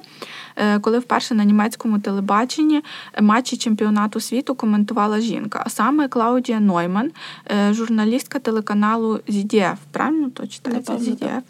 е, 0.55 0.79
коли 0.79 0.99
вперше 0.99 1.35
на 1.35 1.43
німецькому 1.43 1.99
телебаченні 1.99 2.81
матчі 3.21 3.57
чемпіонату 3.57 4.19
світу 4.19 4.55
коментувала 4.55 5.19
жінка, 5.19 5.63
а 5.65 5.69
саме 5.69 6.07
Клаудія 6.07 6.59
Нойман, 6.59 7.11
е, 7.51 7.73
журналістка 7.73 8.39
телеканалу 8.39 9.19
ZDF. 9.29 9.75
Правильно 9.91 10.29
то 10.29 10.47
читається 10.47 10.93
ZDF? 10.93 11.41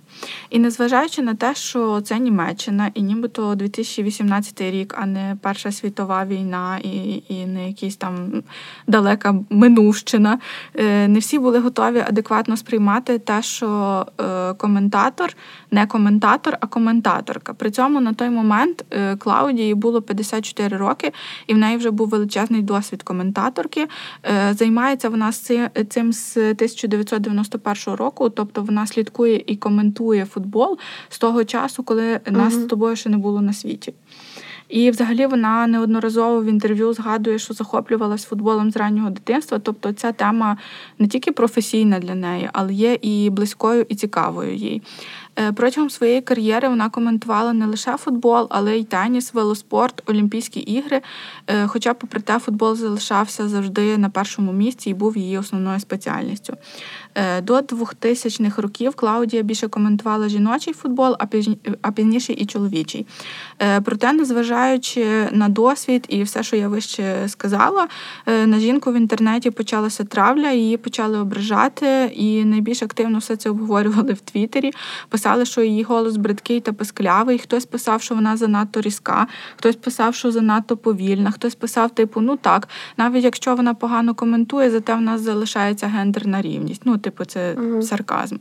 І 0.49 0.59
незважаючи 0.59 1.21
на 1.21 1.33
те, 1.35 1.55
що 1.55 2.01
це 2.01 2.19
Німеччина, 2.19 2.91
і 2.93 3.01
нібито 3.01 3.55
2018 3.55 4.61
рік, 4.61 4.95
а 4.97 5.05
не 5.05 5.37
Перша 5.41 5.71
світова 5.71 6.25
війна, 6.25 6.79
і, 6.83 7.23
і 7.27 7.45
не 7.45 7.67
якась 7.67 7.95
там 7.95 8.43
далека 8.87 9.35
минувщина, 9.49 10.39
е, 10.75 11.07
не 11.07 11.19
всі 11.19 11.39
були 11.39 11.59
готові 11.59 11.99
адекватно 12.07 12.57
сприймати 12.57 13.19
те, 13.19 13.41
що 13.41 14.05
е, 14.21 14.53
коментатор 14.53 15.33
не 15.71 15.87
коментатор, 15.87 16.57
а 16.59 16.67
коментаторка. 16.67 17.53
При 17.53 17.71
цьому 17.71 18.01
на 18.01 18.13
той 18.13 18.29
момент 18.29 18.85
е, 18.91 19.15
Клаудії 19.15 19.75
було 19.75 20.01
54 20.01 20.77
роки, 20.77 21.11
і 21.47 21.53
в 21.53 21.57
неї 21.57 21.77
вже 21.77 21.91
був 21.91 22.09
величезний 22.09 22.61
досвід 22.61 23.03
коментаторки. 23.03 23.87
Займається 24.51 25.09
вона 25.09 25.31
цим 25.89 26.13
з 26.13 26.37
1991 26.37 27.93
року, 27.95 28.29
тобто 28.29 28.63
вона 28.63 28.87
слідкує 28.87 29.43
і 29.47 29.55
коментує 29.55 30.10
футбол 30.25 30.77
з 31.09 31.19
того 31.19 31.43
часу, 31.43 31.83
коли 31.83 32.19
нас 32.31 32.53
з 32.53 32.65
тобою 32.65 32.95
ще 32.95 33.09
не 33.09 33.17
було 33.17 33.41
на 33.41 33.53
світі. 33.53 33.93
І 34.71 34.91
взагалі 34.91 35.25
вона 35.25 35.67
неодноразово 35.67 36.41
в 36.41 36.45
інтерв'ю 36.45 36.93
згадує, 36.93 37.39
що 37.39 37.53
захоплювалась 37.53 38.23
футболом 38.23 38.71
з 38.71 38.77
раннього 38.77 39.09
дитинства. 39.09 39.59
Тобто 39.59 39.93
ця 39.93 40.11
тема 40.11 40.57
не 40.99 41.07
тільки 41.07 41.31
професійна 41.31 41.99
для 41.99 42.15
неї, 42.15 42.49
але 42.53 42.73
є 42.73 42.97
і 43.01 43.29
близькою, 43.29 43.85
і 43.89 43.95
цікавою 43.95 44.55
їй. 44.55 44.81
Е, 45.39 45.51
Протягом 45.51 45.89
своєї 45.89 46.21
кар'єри 46.21 46.69
вона 46.69 46.89
коментувала 46.89 47.53
не 47.53 47.65
лише 47.65 47.97
футбол, 47.97 48.47
але 48.49 48.77
й 48.77 48.83
теніс, 48.83 49.33
велоспорт, 49.33 50.03
Олімпійські 50.09 50.59
ігри. 50.59 51.01
Е, 51.47 51.67
Хоча, 51.67 51.93
попри 51.93 52.21
те, 52.21 52.39
футбол 52.39 52.75
залишався 52.75 53.47
завжди 53.47 53.97
на 53.97 54.09
першому 54.09 54.53
місці 54.53 54.89
і 54.89 54.93
був 54.93 55.17
її 55.17 55.37
основною 55.37 55.79
спеціальністю. 55.79 56.53
Е, 57.15 57.41
До 57.41 57.59
2000-х 57.59 58.61
років 58.61 58.95
Клаудія 58.95 59.43
більше 59.43 59.67
коментувала 59.67 60.29
жіночий 60.29 60.73
футбол, 60.73 61.15
а 61.19 61.25
пізні- 61.25 61.57
пізніше 61.95 62.33
і 62.33 62.45
чоловічий. 62.45 63.05
Проте, 63.83 64.13
незважаючи 64.13 65.29
на 65.31 65.49
досвід 65.49 66.05
і 66.09 66.23
все, 66.23 66.43
що 66.43 66.55
я 66.55 66.67
вище 66.67 67.27
сказала, 67.27 67.87
на 68.45 68.59
жінку 68.59 68.91
в 68.91 68.95
інтернеті 68.95 69.51
почалася 69.51 70.03
травля, 70.03 70.51
її 70.51 70.77
почали 70.77 71.19
ображати, 71.19 72.11
і 72.15 72.45
найбільш 72.45 72.83
активно 72.83 73.17
все 73.17 73.35
це 73.35 73.49
обговорювали 73.49 74.13
в 74.13 74.19
Твіттері. 74.19 74.71
Писали, 75.09 75.21
що 75.45 75.61
її 75.61 75.83
голос 75.83 76.17
бридкий 76.17 76.59
та 76.59 76.73
писклявий. 76.73 77.39
Хтось 77.39 77.65
писав, 77.65 78.01
що 78.01 78.15
вона 78.15 78.37
занадто 78.37 78.81
різка, 78.81 79.27
хтось 79.57 79.75
писав, 79.75 80.15
що 80.15 80.31
занадто 80.31 80.77
повільна, 80.77 81.31
хтось 81.31 81.55
писав, 81.55 81.89
типу, 81.89 82.21
ну 82.21 82.37
так, 82.37 82.67
навіть 82.97 83.23
якщо 83.23 83.55
вона 83.55 83.73
погано 83.73 84.15
коментує, 84.15 84.71
зате 84.71 84.95
в 84.95 85.01
нас 85.01 85.21
залишається 85.21 85.87
гендерна 85.87 86.41
рівність. 86.41 86.81
Ну, 86.85 86.97
типу, 86.97 87.25
це 87.25 87.53
угу. 87.53 87.81
сарказм. 87.81 88.37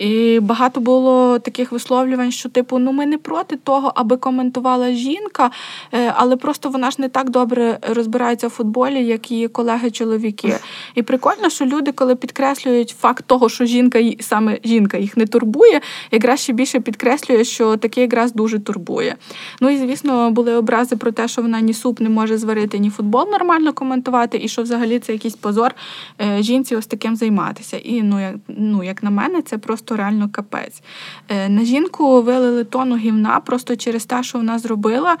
І 0.00 0.40
багато 0.40 0.80
було 0.80 1.38
таких 1.38 1.72
висловлювань, 1.72 2.32
що 2.32 2.48
типу, 2.48 2.78
ну 2.78 2.92
ми 2.92 3.06
не 3.06 3.18
проти 3.18 3.56
того, 3.56 3.92
аби 3.94 4.16
коментувала 4.16 4.92
жінка, 4.92 5.50
е, 5.92 6.14
але 6.16 6.36
просто 6.36 6.68
вона 6.70 6.90
ж 6.90 6.96
не 6.98 7.08
так 7.08 7.30
добре 7.30 7.78
розбирається 7.82 8.46
в 8.46 8.50
футболі, 8.50 9.06
як 9.06 9.30
її 9.30 9.48
колеги-чоловіки. 9.48 10.56
І 10.94 11.02
прикольно, 11.02 11.50
що 11.50 11.66
люди, 11.66 11.92
коли 11.92 12.16
підкреслюють 12.16 12.96
факт 13.00 13.24
того, 13.26 13.48
що 13.48 13.64
жінка 13.64 14.00
саме 14.20 14.58
жінка 14.64 14.98
їх 14.98 15.16
не 15.16 15.26
турбує, 15.26 15.80
якраз 16.10 16.40
ще 16.40 16.52
більше 16.52 16.80
підкреслює, 16.80 17.44
що 17.44 17.76
таке 17.76 18.00
якраз 18.00 18.32
дуже 18.32 18.58
турбує. 18.58 19.16
Ну 19.60 19.70
і 19.70 19.76
звісно, 19.76 20.30
були 20.30 20.54
образи 20.54 20.96
про 20.96 21.12
те, 21.12 21.28
що 21.28 21.42
вона 21.42 21.60
ні 21.60 21.74
суп 21.74 22.00
не 22.00 22.08
може 22.08 22.38
зварити, 22.38 22.78
ні 22.78 22.90
футбол 22.90 23.28
нормально 23.30 23.72
коментувати, 23.72 24.40
і 24.42 24.48
що 24.48 24.62
взагалі 24.62 24.98
це 24.98 25.12
якийсь 25.12 25.36
позор 25.36 25.74
е, 26.20 26.42
жінці 26.42 26.76
ось 26.76 26.86
таким 26.86 27.16
займатися. 27.16 27.76
І 27.76 28.02
ну 28.02 28.20
як, 28.20 28.34
ну, 28.48 28.84
як 28.84 29.02
на 29.02 29.10
мене, 29.10 29.42
це 29.42 29.58
просто 29.58 29.89
реально 29.96 30.28
капець. 30.32 30.82
Е, 31.28 31.48
На 31.48 31.64
жінку 31.64 32.22
вилили 32.22 32.64
тону 32.64 32.96
гівна 32.96 33.40
просто 33.40 33.76
через 33.76 34.04
те, 34.04 34.22
що 34.22 34.38
вона 34.38 34.58
зробила. 34.58 35.16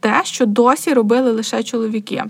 Те, 0.00 0.20
що 0.24 0.46
досі 0.46 0.92
робили 0.92 1.32
лише 1.32 1.62
чоловіки. 1.62 2.24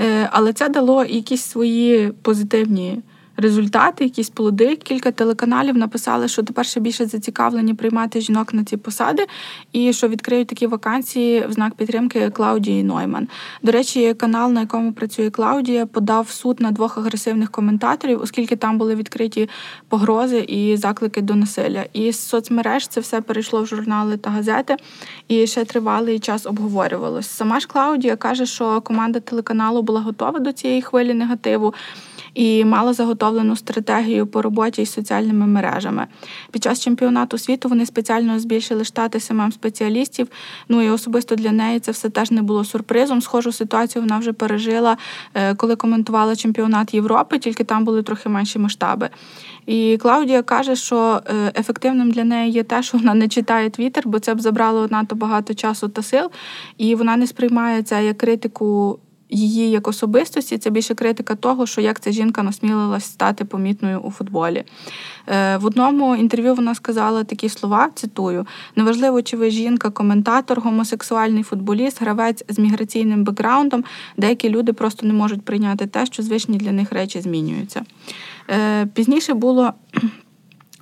Е, 0.00 0.28
Але 0.32 0.52
це 0.52 0.68
дало 0.68 1.04
якісь 1.04 1.42
свої 1.42 2.12
позитивні 2.22 3.02
результати, 3.36 4.04
якісь 4.04 4.30
плоди. 4.30 4.76
Кілька 4.76 5.10
телеканалів 5.10 5.76
написали, 5.76 6.28
що 6.28 6.42
тепер 6.42 6.66
ще 6.66 6.80
більше 6.80 7.06
зацікавлені 7.06 7.74
приймати 7.74 8.20
жінок 8.20 8.54
на 8.54 8.64
ці 8.64 8.76
посади, 8.76 9.26
і 9.72 9.92
що 9.92 10.08
відкриють 10.08 10.48
такі 10.48 10.66
вакансії 10.66 11.46
в 11.46 11.52
знак 11.52 11.74
підтримки 11.74 12.30
Клаудії 12.30 12.84
Нойман. 12.84 13.28
До 13.62 13.72
речі, 13.72 14.14
канал, 14.14 14.52
на 14.52 14.60
якому 14.60 14.92
працює 14.92 15.30
Клаудія, 15.30 15.86
подав 15.86 16.30
суд 16.30 16.60
на 16.60 16.70
двох 16.70 16.98
агресивних 16.98 17.50
коментаторів, 17.50 18.22
оскільки 18.22 18.56
там 18.56 18.78
були 18.78 18.94
відкриті 18.94 19.48
погрози 19.88 20.38
і 20.38 20.76
заклики 20.76 21.22
до 21.22 21.34
насилля. 21.34 21.84
І 21.92 22.12
з 22.12 22.18
соцмереж 22.28 22.88
це 22.88 23.00
все 23.00 23.20
перейшло 23.20 23.62
в 23.62 23.66
журнали 23.66 24.16
та 24.16 24.30
газети, 24.30 24.76
і 25.28 25.46
ще 25.46 25.64
тривалий 25.64 26.18
час 26.18 26.46
обговорювалось. 26.46 27.28
Сама 27.28 27.60
ж 27.60 27.66
Клаудія 27.66 28.16
каже, 28.16 28.46
що 28.46 28.80
команда 28.80 29.20
телеканалу 29.20 29.82
була 29.82 30.00
готова 30.00 30.38
до 30.38 30.52
цієї 30.52 30.82
хвилі 30.82 31.14
негативу. 31.14 31.74
І 32.36 32.64
мала 32.64 32.92
заготовлену 32.92 33.56
стратегію 33.56 34.26
по 34.26 34.42
роботі 34.42 34.82
із 34.82 34.92
соціальними 34.92 35.46
мережами. 35.46 36.06
Під 36.50 36.62
час 36.62 36.80
чемпіонату 36.80 37.38
світу 37.38 37.68
вони 37.68 37.86
спеціально 37.86 38.38
збільшили 38.38 38.84
штати 38.84 39.20
самим 39.20 39.52
спеціалістів. 39.52 40.28
Ну 40.68 40.82
і 40.82 40.90
особисто 40.90 41.34
для 41.34 41.52
неї 41.52 41.80
це 41.80 41.92
все 41.92 42.10
теж 42.10 42.30
не 42.30 42.42
було 42.42 42.64
сюрпризом. 42.64 43.22
Схожу 43.22 43.52
ситуацію 43.52 44.02
вона 44.02 44.18
вже 44.18 44.32
пережила, 44.32 44.96
е, 45.34 45.54
коли 45.54 45.76
коментувала 45.76 46.36
чемпіонат 46.36 46.94
Європи, 46.94 47.38
тільки 47.38 47.64
там 47.64 47.84
були 47.84 48.02
трохи 48.02 48.28
менші 48.28 48.58
масштаби. 48.58 49.10
І 49.66 49.96
Клаудія 49.96 50.42
каже, 50.42 50.76
що 50.76 51.22
е, 51.26 51.52
ефективним 51.56 52.10
для 52.10 52.24
неї 52.24 52.52
є 52.52 52.62
те, 52.62 52.82
що 52.82 52.98
вона 52.98 53.14
не 53.14 53.28
читає 53.28 53.70
твіттер, 53.70 54.08
бо 54.08 54.18
це 54.18 54.34
б 54.34 54.40
забрало 54.40 54.86
надто 54.90 55.16
багато 55.16 55.54
часу 55.54 55.88
та 55.88 56.02
сил, 56.02 56.30
і 56.78 56.94
вона 56.94 57.16
не 57.16 57.26
сприймає 57.26 57.82
це 57.82 58.04
як 58.04 58.18
критику. 58.18 58.98
Її 59.30 59.70
як 59.70 59.88
особистості 59.88 60.58
це 60.58 60.70
більше 60.70 60.94
критика 60.94 61.34
того, 61.34 61.66
що 61.66 61.80
як 61.80 62.00
ця 62.00 62.12
жінка 62.12 62.42
насмілилась 62.42 63.04
стати 63.04 63.44
помітною 63.44 64.00
у 64.00 64.10
футболі. 64.10 64.64
Е, 65.28 65.56
в 65.56 65.64
одному 65.64 66.16
інтерв'ю 66.16 66.54
вона 66.54 66.74
сказала 66.74 67.24
такі 67.24 67.48
слова: 67.48 67.90
цитую: 67.94 68.46
неважливо, 68.76 69.22
чи 69.22 69.36
ви 69.36 69.50
жінка, 69.50 69.90
коментатор, 69.90 70.60
гомосексуальний 70.60 71.42
футболіст, 71.42 72.00
гравець 72.00 72.44
з 72.48 72.58
міграційним 72.58 73.24
бекграундом, 73.24 73.84
деякі 74.16 74.48
люди 74.48 74.72
просто 74.72 75.06
не 75.06 75.12
можуть 75.12 75.42
прийняти 75.42 75.86
те, 75.86 76.06
що 76.06 76.22
звичні 76.22 76.58
для 76.58 76.72
них 76.72 76.92
речі 76.92 77.20
змінюються. 77.20 77.84
Е, 78.50 78.86
пізніше 78.86 79.34
було. 79.34 79.72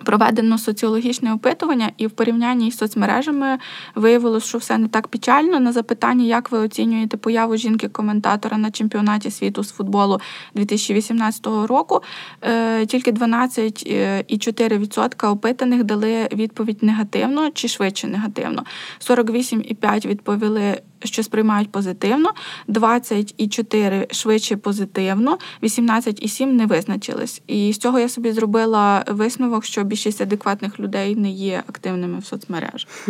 Проведено 0.05 0.59
соціологічне 0.59 1.35
опитування, 1.35 1.91
і 1.97 2.07
в 2.07 2.11
порівнянні 2.11 2.71
з 2.71 2.77
соцмережами 2.77 3.59
виявилось, 3.95 4.45
що 4.45 4.59
все 4.59 4.79
не 4.79 4.89
так 4.89 5.09
печально. 5.09 5.61
На 5.61 5.73
запитання, 5.73 6.25
як 6.25 6.51
ви 6.51 6.59
оцінюєте 6.59 7.17
появу 7.17 7.57
жінки-коментатора 7.57 8.59
на 8.59 8.71
чемпіонаті 8.71 9.31
світу 9.31 9.65
з 9.65 9.73
футболу 9.73 10.21
2018 10.55 11.67
року, 11.67 12.03
е, 12.43 12.87
тільки 12.87 13.13
12,4% 13.13 15.31
опитаних 15.31 15.85
дали 15.85 16.29
відповідь 16.33 16.83
негативно 16.83 17.51
чи 17.51 17.69
швидше 17.69 18.07
негативно. 18.07 18.65
48,5% 18.99 20.09
відповіли 20.09 20.81
що 21.03 21.23
сприймають 21.23 21.73
позитивно, 21.73 22.31
24 22.69 24.07
швидше 24.11 24.57
позитивно, 24.57 25.39
18,7 25.63 26.47
не 26.47 26.67
визначились. 26.67 27.43
І 27.47 27.73
з 27.73 27.79
цього 27.79 27.99
я 27.99 28.09
собі 28.09 28.33
зробила 28.33 29.05
висновок, 29.09 29.65
що 29.65 29.85
більшість 29.85 30.21
адекватних 30.21 30.81
людей 30.81 31.17
не 31.17 31.31
є 31.31 31.63
активними 31.67 32.19
в 32.19 32.25
соцмережах. 32.25 32.91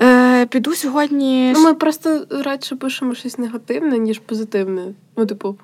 Е, 0.00 0.46
Піду 0.46 0.74
сьогодні. 0.74 1.52
Ну, 1.56 1.62
Ми 1.62 1.74
просто 1.74 2.26
радше 2.30 2.76
пишемо 2.76 3.14
щось 3.14 3.38
негативне, 3.38 3.98
ніж 3.98 4.18
позитивне. 4.18 4.94
Ну, 5.16 5.26
типу. 5.26 5.56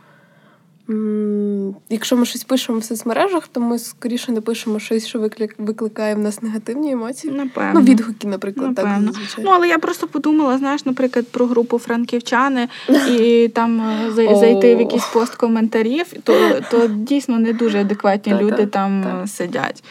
Якщо 1.90 2.16
ми 2.16 2.26
щось 2.26 2.44
пишемо 2.44 2.78
в 2.78 2.84
соцмережах, 2.84 3.48
то 3.48 3.60
ми 3.60 3.78
скоріше 3.78 4.32
не 4.32 4.40
пишемо 4.40 4.78
щось, 4.78 5.06
що 5.06 5.30
викликає 5.58 6.14
в 6.14 6.18
нас 6.18 6.42
негативні 6.42 6.92
емоції. 6.92 7.32
Напевно. 7.32 7.80
Ну, 7.80 7.80
відгуки, 7.80 8.28
наприклад, 8.28 8.68
Напевно. 8.68 9.12
так. 9.12 9.22
Ну, 9.38 9.50
але 9.50 9.68
я 9.68 9.78
просто 9.78 10.06
подумала, 10.06 10.58
знаєш, 10.58 10.84
наприклад, 10.84 11.28
про 11.28 11.46
групу 11.46 11.78
франківчани 11.78 12.68
і 13.18 13.48
там 13.48 13.80
е, 13.80 14.10
зайти 14.36 14.76
в 14.76 14.80
якийсь 14.80 15.06
пост 15.06 15.34
коментарів, 15.34 16.06
то 16.22 16.60
то 16.70 16.86
дійсно 16.88 17.38
не 17.38 17.52
дуже 17.52 17.80
адекватні 17.80 18.34
люди 18.34 18.66
там 18.66 19.22
сидять. 19.26 19.84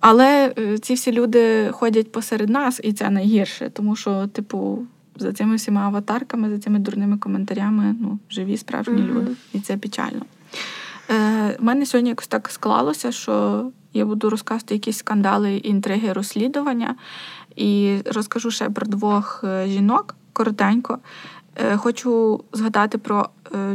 Але 0.00 0.54
е, 0.58 0.78
ці 0.78 0.94
всі 0.94 1.12
люди 1.12 1.68
ходять 1.70 2.12
посеред 2.12 2.48
нас, 2.48 2.80
і 2.84 2.92
це 2.92 3.10
найгірше, 3.10 3.70
тому 3.74 3.96
що, 3.96 4.26
типу 4.26 4.86
за 5.18 5.32
цими 5.32 5.56
всіма 5.56 5.80
аватарками, 5.80 6.50
за 6.50 6.58
цими 6.58 6.78
дурними 6.78 7.18
коментарями 7.18 7.96
ну, 8.00 8.18
живі 8.30 8.56
справжні 8.56 8.94
mm-hmm. 8.94 9.14
люди. 9.14 9.32
І 9.52 9.60
це 9.60 9.76
печально. 9.76 10.22
Е, 11.10 11.56
У 11.60 11.64
мене 11.64 11.86
сьогодні 11.86 12.10
якось 12.10 12.26
так 12.26 12.50
склалося, 12.50 13.12
що 13.12 13.64
я 13.94 14.04
буду 14.04 14.30
розказувати 14.30 14.74
якісь 14.74 14.98
скандали, 14.98 15.56
інтриги, 15.56 16.12
розслідування. 16.12 16.96
І 17.56 17.98
розкажу 18.04 18.50
ще 18.50 18.70
про 18.70 18.86
двох 18.86 19.44
е, 19.44 19.66
жінок 19.68 20.16
коротенько. 20.32 20.98
Е, 21.56 21.76
хочу 21.76 22.44
згадати 22.52 22.98
про 22.98 23.28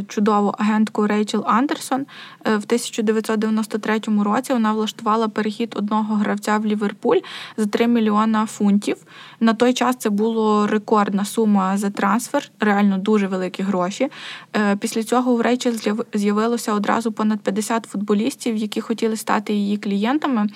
чудову 0.08 0.54
агентку 0.58 1.06
Рейчел 1.06 1.44
Андерсон. 1.46 2.00
Е, 2.00 2.56
в 2.56 2.64
1993 2.64 4.00
році 4.22 4.52
вона 4.52 4.72
влаштувала 4.72 5.28
перехід 5.28 5.74
одного 5.76 6.14
гравця 6.14 6.58
в 6.58 6.66
Ліверпуль 6.66 7.18
за 7.56 7.66
3 7.66 7.86
мільйона 7.86 8.46
фунтів. 8.46 8.96
На 9.40 9.54
той 9.54 9.72
час 9.72 9.96
це 9.98 10.10
була 10.10 10.66
рекордна 10.66 11.24
сума 11.24 11.76
за 11.76 11.90
трансфер, 11.90 12.50
реально 12.60 12.98
дуже 12.98 13.26
великі 13.26 13.62
гроші. 13.62 14.08
Е, 14.56 14.76
після 14.76 15.02
цього 15.02 15.32
у 15.32 15.42
Рейчел 15.42 15.72
з'явилося 16.14 16.74
одразу 16.74 17.12
понад 17.12 17.40
50 17.40 17.84
футболістів, 17.84 18.56
які 18.56 18.80
хотіли 18.80 19.16
стати 19.16 19.52
її 19.52 19.76
клієнтами. 19.76 20.46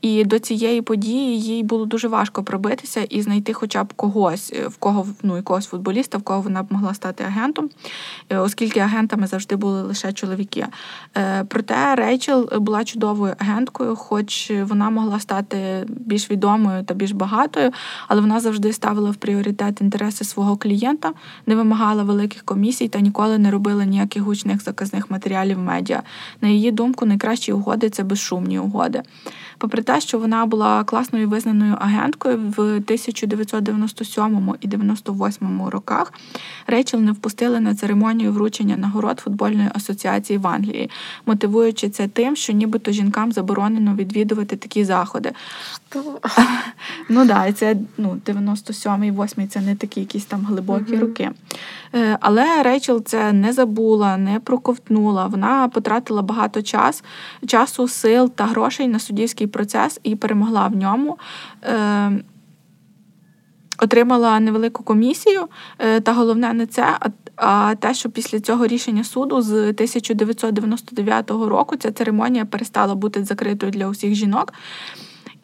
І 0.00 0.24
до 0.24 0.38
цієї 0.38 0.82
події 0.82 1.40
їй 1.40 1.62
було 1.62 1.86
дуже 1.86 2.08
важко 2.08 2.42
пробитися 2.42 3.00
і 3.00 3.22
знайти 3.22 3.52
хоча 3.52 3.84
б 3.84 3.92
когось, 3.92 4.52
в 4.52 4.76
кого 4.76 5.06
ну, 5.22 5.36
якогось 5.36 5.66
футболіста, 5.66 6.18
в 6.18 6.22
кого 6.22 6.40
вона 6.40 6.62
б 6.62 6.66
могла 6.70 6.94
стати 6.94 7.24
агентом 7.24 7.70
оскільки 8.56 8.80
агентами 8.80 9.26
завжди 9.26 9.56
були 9.56 9.82
лише 9.82 10.12
чоловіки. 10.12 10.66
Е, 11.16 11.44
проте 11.48 11.94
Рейчел 11.94 12.48
була 12.58 12.84
чудовою 12.84 13.34
агенткою, 13.38 13.96
хоч 13.96 14.50
вона 14.50 14.90
могла 14.90 15.20
стати 15.20 15.86
більш 15.88 16.30
відомою 16.30 16.84
та 16.84 16.94
більш 16.94 17.10
багатою, 17.10 17.70
але 18.08 18.20
вона 18.20 18.40
завжди 18.40 18.72
ставила 18.72 19.10
в 19.10 19.16
пріоритет 19.16 19.80
інтереси 19.80 20.24
свого 20.24 20.56
клієнта, 20.56 21.12
не 21.46 21.54
вимагала 21.54 22.02
великих 22.02 22.42
комісій 22.42 22.88
та 22.88 23.00
ніколи 23.00 23.38
не 23.38 23.50
робила 23.50 23.84
ніяких 23.84 24.22
гучних 24.22 24.62
заказних 24.62 25.10
матеріалів 25.10 25.58
медіа. 25.58 26.02
На 26.40 26.48
її 26.48 26.70
думку, 26.70 27.06
найкращі 27.06 27.52
угоди 27.52 27.90
це 27.90 28.02
безшумні 28.02 28.58
угоди. 28.58 29.02
Попри 29.58 29.82
те, 29.82 30.00
що 30.00 30.18
вона 30.18 30.46
була 30.46 30.84
класною 30.84 31.28
визнаною 31.28 31.76
агенткою 31.80 32.38
в 32.56 32.60
1997 32.60 34.54
і 34.60 34.66
98 34.68 35.68
роках, 35.68 36.12
Рейчел 36.66 37.00
не 37.00 37.12
впустили 37.12 37.60
на 37.60 37.74
церемонію 37.74 38.32
вручення 38.32 38.76
нагород 38.76 39.20
футбольної 39.20 39.68
асоціації 39.74 40.38
в 40.38 40.46
Англії, 40.46 40.90
мотивуючи 41.26 41.88
це 41.88 42.08
тим, 42.08 42.36
що 42.36 42.52
нібито 42.52 42.92
жінкам 42.92 43.32
заборонено 43.32 43.94
відвідувати 43.94 44.56
такі 44.56 44.84
заходи. 44.84 45.32
Ну 47.08 47.26
так, 47.26 47.50
і 47.50 47.52
це 47.52 47.76
ну, 47.98 48.20
97-й, 48.26 49.10
8-й, 49.10 49.46
це 49.46 49.60
не 49.60 49.76
такі 49.76 50.00
якісь 50.00 50.24
там 50.24 50.46
глибокі 50.46 50.96
роки. 50.96 51.30
Е, 51.94 52.18
але 52.20 52.62
Рейчел 52.62 53.04
це 53.04 53.32
не 53.32 53.52
забула, 53.52 54.16
не 54.16 54.40
проковтнула. 54.40 55.26
Вона 55.26 55.68
потратила 55.68 56.22
багато 56.22 56.62
час, 56.62 57.04
часу, 57.46 57.88
сил 57.88 58.30
та 58.30 58.44
грошей 58.44 58.88
на 58.88 58.98
суддівський 58.98 59.45
процес 59.46 60.00
і 60.02 60.16
перемогла 60.16 60.68
в 60.68 60.76
ньому. 60.76 61.18
Е, 61.64 62.24
отримала 63.78 64.40
невелику 64.40 64.82
комісію, 64.82 65.48
е, 65.78 66.00
та 66.00 66.12
головне 66.12 66.52
не 66.52 66.66
це, 66.66 66.98
а 67.36 67.74
те, 67.74 67.94
що 67.94 68.10
після 68.10 68.40
цього 68.40 68.66
рішення 68.66 69.04
суду 69.04 69.42
з 69.42 69.52
1999 69.52 71.30
року 71.30 71.76
ця 71.76 71.92
церемонія 71.92 72.44
перестала 72.44 72.94
бути 72.94 73.24
закритою 73.24 73.72
для 73.72 73.88
усіх 73.88 74.14
жінок. 74.14 74.52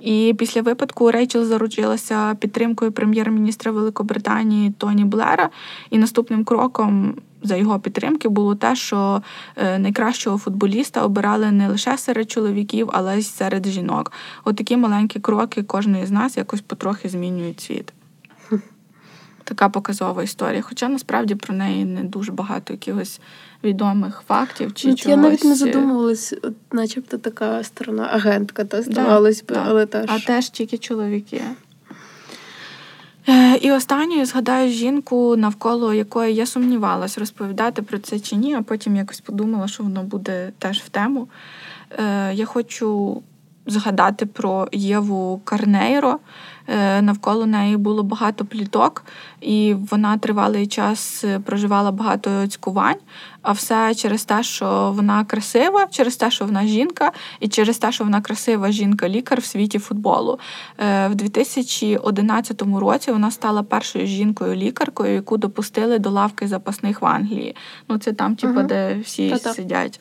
І 0.02 0.34
після 0.38 0.62
випадку 0.62 1.10
Рейчел 1.10 1.44
заручилася 1.44 2.34
підтримкою 2.34 2.92
прем'єр-міністра 2.92 3.72
Великобританії 3.72 4.70
Тоні 4.78 5.04
Блера. 5.04 5.50
І 5.90 5.98
наступним 5.98 6.44
кроком 6.44 7.14
за 7.42 7.56
його 7.56 7.80
підтримки 7.80 8.28
було 8.28 8.54
те, 8.54 8.76
що 8.76 9.22
е, 9.56 9.78
найкращого 9.78 10.38
футболіста 10.38 11.04
обирали 11.04 11.52
не 11.52 11.68
лише 11.68 11.98
серед 11.98 12.30
чоловіків, 12.30 12.90
але 12.92 13.18
й 13.18 13.22
серед 13.22 13.66
жінок. 13.66 14.12
Отакі 14.44 14.76
маленькі 14.76 15.20
кроки 15.20 15.62
кожної 15.62 16.06
з 16.06 16.10
нас 16.10 16.36
якось 16.36 16.60
потрохи 16.60 17.08
змінюють 17.08 17.60
світ. 17.60 17.92
Така 19.44 19.68
показова 19.68 20.22
історія. 20.22 20.62
Хоча 20.62 20.88
насправді 20.88 21.34
про 21.34 21.54
неї 21.54 21.84
не 21.84 22.04
дуже 22.04 22.32
багато 22.32 22.72
якихось 22.72 23.20
відомих 23.64 24.22
фактів 24.28 24.74
чи 24.74 24.90
От 24.90 24.98
чогось. 24.98 25.16
Я 25.16 25.22
навіть 25.22 25.44
не 25.44 25.54
задумувалась, 25.54 26.34
начебто 26.72 27.18
така 27.18 27.64
сторона 27.64 28.08
агентка, 28.12 28.64
та 28.64 28.82
здавалось 28.82 29.44
би, 29.44 29.56
але 29.66 29.86
теж. 29.86 30.04
А 30.08 30.18
теж 30.18 30.50
тільки 30.50 30.78
чоловіки. 30.78 31.42
Е, 33.28 33.56
і 33.56 33.72
останньою 33.72 34.26
згадаю 34.26 34.72
жінку, 34.72 35.36
навколо 35.36 35.94
якої 35.94 36.34
я 36.34 36.46
сумнівалась, 36.46 37.18
розповідати 37.18 37.82
про 37.82 37.98
це 37.98 38.20
чи 38.20 38.36
ні, 38.36 38.54
а 38.54 38.62
потім 38.62 38.96
якось 38.96 39.20
подумала, 39.20 39.68
що 39.68 39.82
воно 39.82 40.02
буде 40.02 40.52
теж 40.58 40.78
в 40.78 40.88
тему. 40.88 41.28
Е, 41.98 42.34
я 42.34 42.44
хочу 42.44 43.22
згадати 43.66 44.26
про 44.26 44.68
Єву 44.72 45.40
Карнейро. 45.44 46.18
Е, 46.68 47.02
навколо 47.02 47.46
неї 47.46 47.76
було 47.76 48.02
багато 48.02 48.44
пліток, 48.44 49.04
і 49.40 49.74
вона 49.90 50.18
тривалий 50.18 50.66
час 50.66 51.24
е, 51.24 51.38
проживала 51.38 51.90
багато 51.90 52.46
цькувань. 52.46 52.96
А 53.42 53.52
все 53.52 53.94
через 53.94 54.24
те, 54.24 54.42
що 54.42 54.92
вона 54.96 55.24
красива, 55.24 55.86
через 55.86 56.16
те, 56.16 56.30
що 56.30 56.44
вона 56.44 56.66
жінка, 56.66 57.12
і 57.40 57.48
через 57.48 57.78
те, 57.78 57.92
що 57.92 58.04
вона 58.04 58.20
красива 58.20 58.70
жінка-лікар 58.70 59.40
в 59.40 59.44
світі 59.44 59.78
футболу. 59.78 60.38
Е, 60.78 61.08
в 61.08 61.14
2011 61.14 62.62
році 62.62 63.12
вона 63.12 63.30
стала 63.30 63.62
першою 63.62 64.06
жінкою-лікаркою, 64.06 65.14
яку 65.14 65.36
допустили 65.36 65.98
до 65.98 66.10
лавки 66.10 66.48
запасних 66.48 67.02
в 67.02 67.06
Англії. 67.06 67.56
Ну 67.88 67.98
це 67.98 68.12
там, 68.12 68.36
типу, 68.36 68.58
угу. 68.58 68.62
де 68.62 68.98
всі 69.04 69.30
Та-та. 69.30 69.54
сидять. 69.54 70.00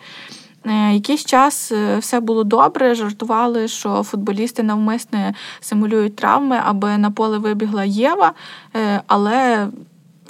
Е, 0.66 0.94
якийсь 0.94 1.26
час 1.26 1.72
е, 1.72 1.98
все 1.98 2.20
було 2.20 2.44
добре, 2.44 2.96
жартували, 2.96 3.68
що 3.68 4.04
футболісти 4.04 4.64
навмисне 4.64 5.34
симулюють 5.60 6.16
травми, 6.16 6.60
аби 6.66 6.98
на 6.98 7.12
поле 7.12 7.38
вибігла 7.38 7.84
Єва, 7.84 8.34
е, 8.76 9.02
але 9.08 9.68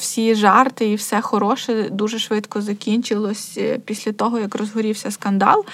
всі 0.02 0.36
жарти 0.36 0.90
і 0.90 0.96
все 0.96 1.22
хороше 1.22 1.90
дуже 1.90 2.20
швидко 2.20 2.62
закінчилось 2.62 3.58
е, 3.58 3.80
після 3.86 4.12
того, 4.12 4.40
як 4.40 4.56
розгорівся 4.56 5.12
скандал. 5.12 5.66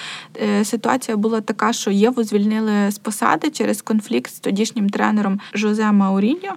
Е, 0.41 0.65
ситуація 0.65 1.17
була 1.17 1.41
така, 1.41 1.73
що 1.73 1.91
Єву 1.91 2.23
звільнили 2.23 2.91
з 2.91 2.97
посади 2.97 3.49
через 3.49 3.81
конфлікт 3.81 4.31
з 4.31 4.39
тодішнім 4.39 4.89
тренером 4.89 5.39
Жозе 5.53 5.91
Мауріньо. 5.91 6.55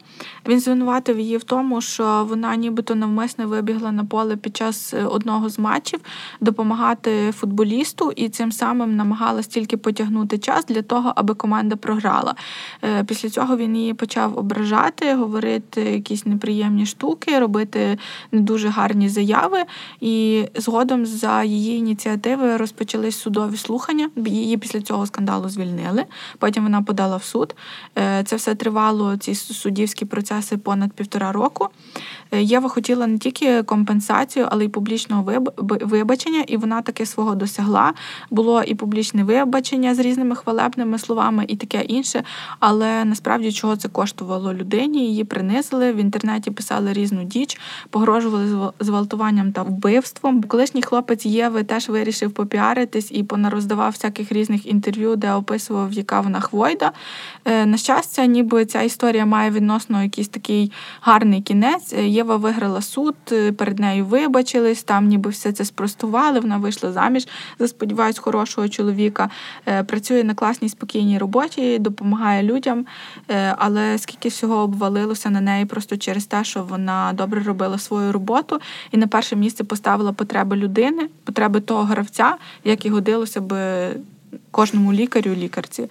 Він 0.48 0.60
звинуватив 0.60 1.20
її 1.20 1.36
в 1.36 1.44
тому, 1.44 1.80
що 1.80 2.26
вона 2.28 2.56
нібито 2.56 2.94
навмисно 2.94 3.48
вибігла 3.48 3.92
на 3.92 4.04
поле 4.04 4.36
під 4.36 4.56
час 4.56 4.94
е, 4.94 5.04
одного 5.04 5.48
з 5.48 5.58
матчів 5.58 6.00
допомагати 6.40 7.32
футболісту 7.32 8.12
і 8.16 8.28
цим 8.28 8.52
самим 8.52 8.96
намагалась 8.96 9.46
тільки 9.46 9.76
потягнути 9.76 10.38
час 10.38 10.66
для 10.66 10.82
того, 10.82 11.12
аби 11.16 11.34
команда 11.34 11.76
програла. 11.76 12.34
Після 13.06 13.30
цього 13.30 13.56
він 13.56 13.76
її 13.76 13.94
почав 13.94 14.38
ображати, 14.38 15.14
говорити 15.14 15.82
якісь 15.82 16.26
неприємні 16.26 16.86
штуки, 16.86 17.38
робити 17.38 17.59
робити 17.60 17.98
не 18.32 18.40
дуже 18.40 18.68
гарні 18.68 19.08
заяви. 19.08 19.58
І 20.00 20.44
згодом 20.54 21.06
за 21.06 21.42
її 21.42 21.78
ініціативи 21.78 22.56
розпочались 22.56 23.18
судові 23.18 23.56
слухання. 23.56 24.10
Її 24.16 24.56
після 24.56 24.80
цього 24.80 25.06
скандалу 25.06 25.48
звільнили. 25.48 26.04
Потім 26.38 26.62
вона 26.62 26.82
подала 26.82 27.16
в 27.16 27.22
суд. 27.22 27.54
Е, 27.98 28.24
це 28.24 28.36
все 28.36 28.54
тривало, 28.54 29.16
ці 29.16 29.34
суддівські 29.34 30.04
процеси 30.04 30.56
понад 30.56 30.92
півтора 30.92 31.32
року. 31.32 31.68
Е, 32.32 32.42
Єва 32.42 32.68
хотіла 32.68 33.06
не 33.06 33.18
тільки 33.18 33.62
компенсацію, 33.62 34.46
але 34.50 34.64
й 34.64 34.68
публічного 34.68 35.32
вибачення, 35.80 36.44
і 36.46 36.56
вона 36.56 36.82
таки 36.82 37.06
свого 37.06 37.34
досягла. 37.34 37.94
Було 38.30 38.62
і 38.62 38.74
публічне 38.74 39.24
вибачення 39.24 39.94
з 39.94 39.98
різними 39.98 40.36
хвалебними 40.36 40.98
словами, 40.98 41.44
і 41.48 41.56
таке 41.56 41.80
інше. 41.80 42.22
Але 42.60 43.04
насправді 43.04 43.52
чого 43.52 43.76
це 43.76 43.88
коштувало 43.88 44.54
людині? 44.54 45.06
Її 45.06 45.24
принизили 45.24 45.92
в 45.92 45.96
інтернеті, 45.96 46.50
писали 46.50 46.92
різну 46.92 47.24
діч, 47.24 47.49
погрожували 47.90 48.72
зґвалтуванням 48.80 49.52
та 49.52 49.62
вбивством. 49.62 50.42
Колишній 50.42 50.82
хлопець 50.82 51.26
Єви 51.26 51.64
теж 51.64 51.88
вирішив 51.88 52.30
попіаритись 52.30 53.12
і 53.12 53.22
понароздавав 53.22 53.92
всяких 53.92 54.32
різних 54.32 54.66
інтерв'ю, 54.66 55.16
де 55.16 55.32
описував, 55.32 55.92
яка 55.92 56.20
вона 56.20 56.40
хвойда. 56.40 56.92
Е, 57.44 57.66
на 57.66 57.76
щастя, 57.76 58.26
ніби 58.26 58.64
ця 58.64 58.82
історія 58.82 59.26
має 59.26 59.50
відносно 59.50 60.02
якийсь 60.02 60.28
такий 60.28 60.72
гарний 61.00 61.42
кінець. 61.42 61.92
Е, 61.92 62.08
Єва 62.08 62.36
виграла 62.36 62.82
суд, 62.82 63.14
е, 63.32 63.52
перед 63.52 63.78
нею 63.78 64.04
вибачились, 64.04 64.82
там 64.82 65.06
ніби 65.06 65.30
все 65.30 65.52
це 65.52 65.64
спростували. 65.64 66.40
Вона 66.40 66.56
вийшла 66.56 66.92
заміж 66.92 67.28
за 67.58 67.68
сподіваюсь, 67.68 68.18
хорошого 68.18 68.68
чоловіка. 68.68 69.30
Працює 69.86 70.24
на 70.24 70.34
класній 70.34 70.68
спокійній 70.68 71.18
роботі, 71.18 71.78
допомагає 71.78 72.42
людям. 72.42 72.86
Але 73.56 73.98
скільки 73.98 74.28
всього 74.28 74.56
обвалилося 74.56 75.30
на 75.30 75.40
неї 75.40 75.64
просто 75.64 75.96
через 75.96 76.26
те, 76.26 76.44
що 76.44 76.62
вона 76.62 77.12
добре 77.12 77.39
робила 77.42 77.78
свою 77.78 78.12
роботу 78.12 78.60
і 78.92 78.96
на 78.96 79.06
перше 79.06 79.36
місце 79.36 79.64
поставила 79.64 80.12
потреби 80.12 80.56
людини, 80.56 81.08
потреби 81.24 81.60
того 81.60 81.82
гравця, 81.82 82.36
як 82.64 82.86
і 82.86 82.88
годилося 82.88 83.40
би 83.40 83.90
кожному 84.50 84.92
лікарю, 84.92 85.34
лікарці. 85.34 85.88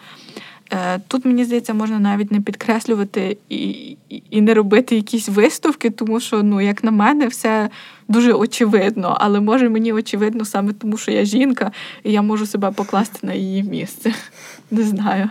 Е, 0.71 0.99
тут, 1.07 1.25
мені 1.25 1.45
здається, 1.45 1.73
можна 1.73 1.99
навіть 1.99 2.31
не 2.31 2.41
підкреслювати 2.41 3.37
і 3.49 3.97
і, 4.29 4.41
не 4.41 4.53
робити 4.53 4.95
якісь 4.95 5.29
виставки, 5.29 5.89
тому 5.89 6.19
що, 6.19 6.43
ну, 6.43 6.61
як 6.61 6.83
на 6.83 6.91
мене, 6.91 7.27
все 7.27 7.69
дуже 8.07 8.33
очевидно. 8.33 9.17
Але 9.19 9.39
може 9.39 9.69
мені 9.69 9.93
очевидно 9.93 10.45
саме 10.45 10.73
тому, 10.73 10.97
що 10.97 11.11
я 11.11 11.25
жінка, 11.25 11.71
і 12.03 12.11
я 12.11 12.21
можу 12.21 12.45
себе 12.45 12.71
покласти 12.71 13.27
на 13.27 13.33
її 13.33 13.63
місце. 13.63 14.13
Не 14.71 14.83
знаю. 14.83 15.29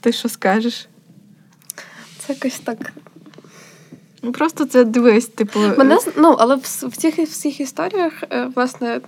Ти 0.00 0.12
що 0.12 0.28
скажеш? 0.28 0.88
Це 2.18 2.32
якось 2.32 2.58
так. 2.58 2.92
Ну, 4.22 4.32
просто 4.32 4.64
це 4.64 4.84
дивись, 4.84 5.26
типу. 5.26 5.60
Мене 5.78 5.98
ну, 6.16 6.36
але 6.38 6.56
в, 6.56 6.60
в 6.62 6.96
цих 6.96 7.18
всіх 7.18 7.60
історіях, 7.60 8.12
е, 8.30 8.50
власне, 8.54 9.00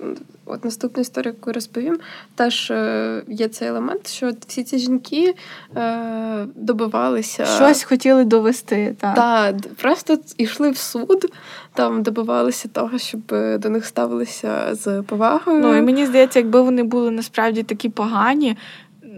от 0.47 0.65
наступну 0.65 1.01
історію, 1.01 1.35
яку 1.39 1.53
розповім, 1.53 1.99
теж 2.35 2.71
е, 2.71 3.23
є 3.29 3.49
цей 3.49 3.69
елемент, 3.69 4.09
що 4.09 4.33
всі 4.47 4.65
ці 4.65 4.79
жінки 4.79 5.35
е, 5.77 6.47
добивалися. 6.55 7.45
Щось 7.45 7.83
хотіли 7.85 8.25
довести. 8.25 8.97
Так, 9.01 9.15
Так, 9.15 9.57
просто 9.75 10.19
йшли 10.39 10.71
в 10.71 10.77
суд, 10.77 11.33
там 11.75 12.03
добивалися 12.03 12.69
того, 12.69 12.99
щоб 12.99 13.21
до 13.59 13.69
них 13.69 13.87
ставилися 13.87 14.69
з 14.73 15.03
повагою. 15.03 15.61
Ну 15.61 15.77
і 15.77 15.83
мені 15.83 16.07
здається, 16.07 16.39
якби 16.39 16.63
вони 16.63 16.83
були 16.83 17.11
насправді 17.11 17.63
такі 17.63 17.89
погані. 17.89 18.57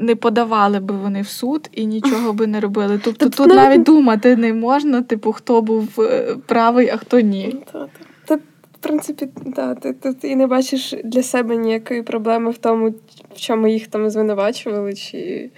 Не 0.02 0.16
подавали 0.16 0.80
би 0.80 0.94
вони 0.96 1.22
в 1.22 1.28
суд 1.28 1.68
і 1.72 1.86
нічого 1.86 2.32
би 2.32 2.46
не 2.46 2.60
робили. 2.60 3.00
Тобто 3.04 3.28
тут 3.28 3.48
навіть 3.48 3.82
думати 3.82 4.36
не 4.36 4.54
можна, 4.54 5.02
типу, 5.02 5.32
хто 5.32 5.62
був 5.62 6.00
е, 6.00 6.36
правий, 6.46 6.88
а 6.88 6.96
хто 6.96 7.20
ні. 7.20 7.56
Та, 7.72 7.88
принципі, 8.82 9.28
да, 9.46 9.74
ти, 9.74 9.92
ти, 9.92 10.14
ти 10.14 10.28
і 10.28 10.36
не 10.36 10.46
бачиш 10.46 10.94
для 11.04 11.22
себе 11.22 11.56
ніякої 11.56 12.02
проблеми 12.02 12.50
в 12.50 12.58
тому, 12.58 12.94
в 13.34 13.40
чому 13.40 13.68
їх 13.68 13.86
там 13.86 14.10
звинувачували, 14.10 14.94
чи 14.94 15.50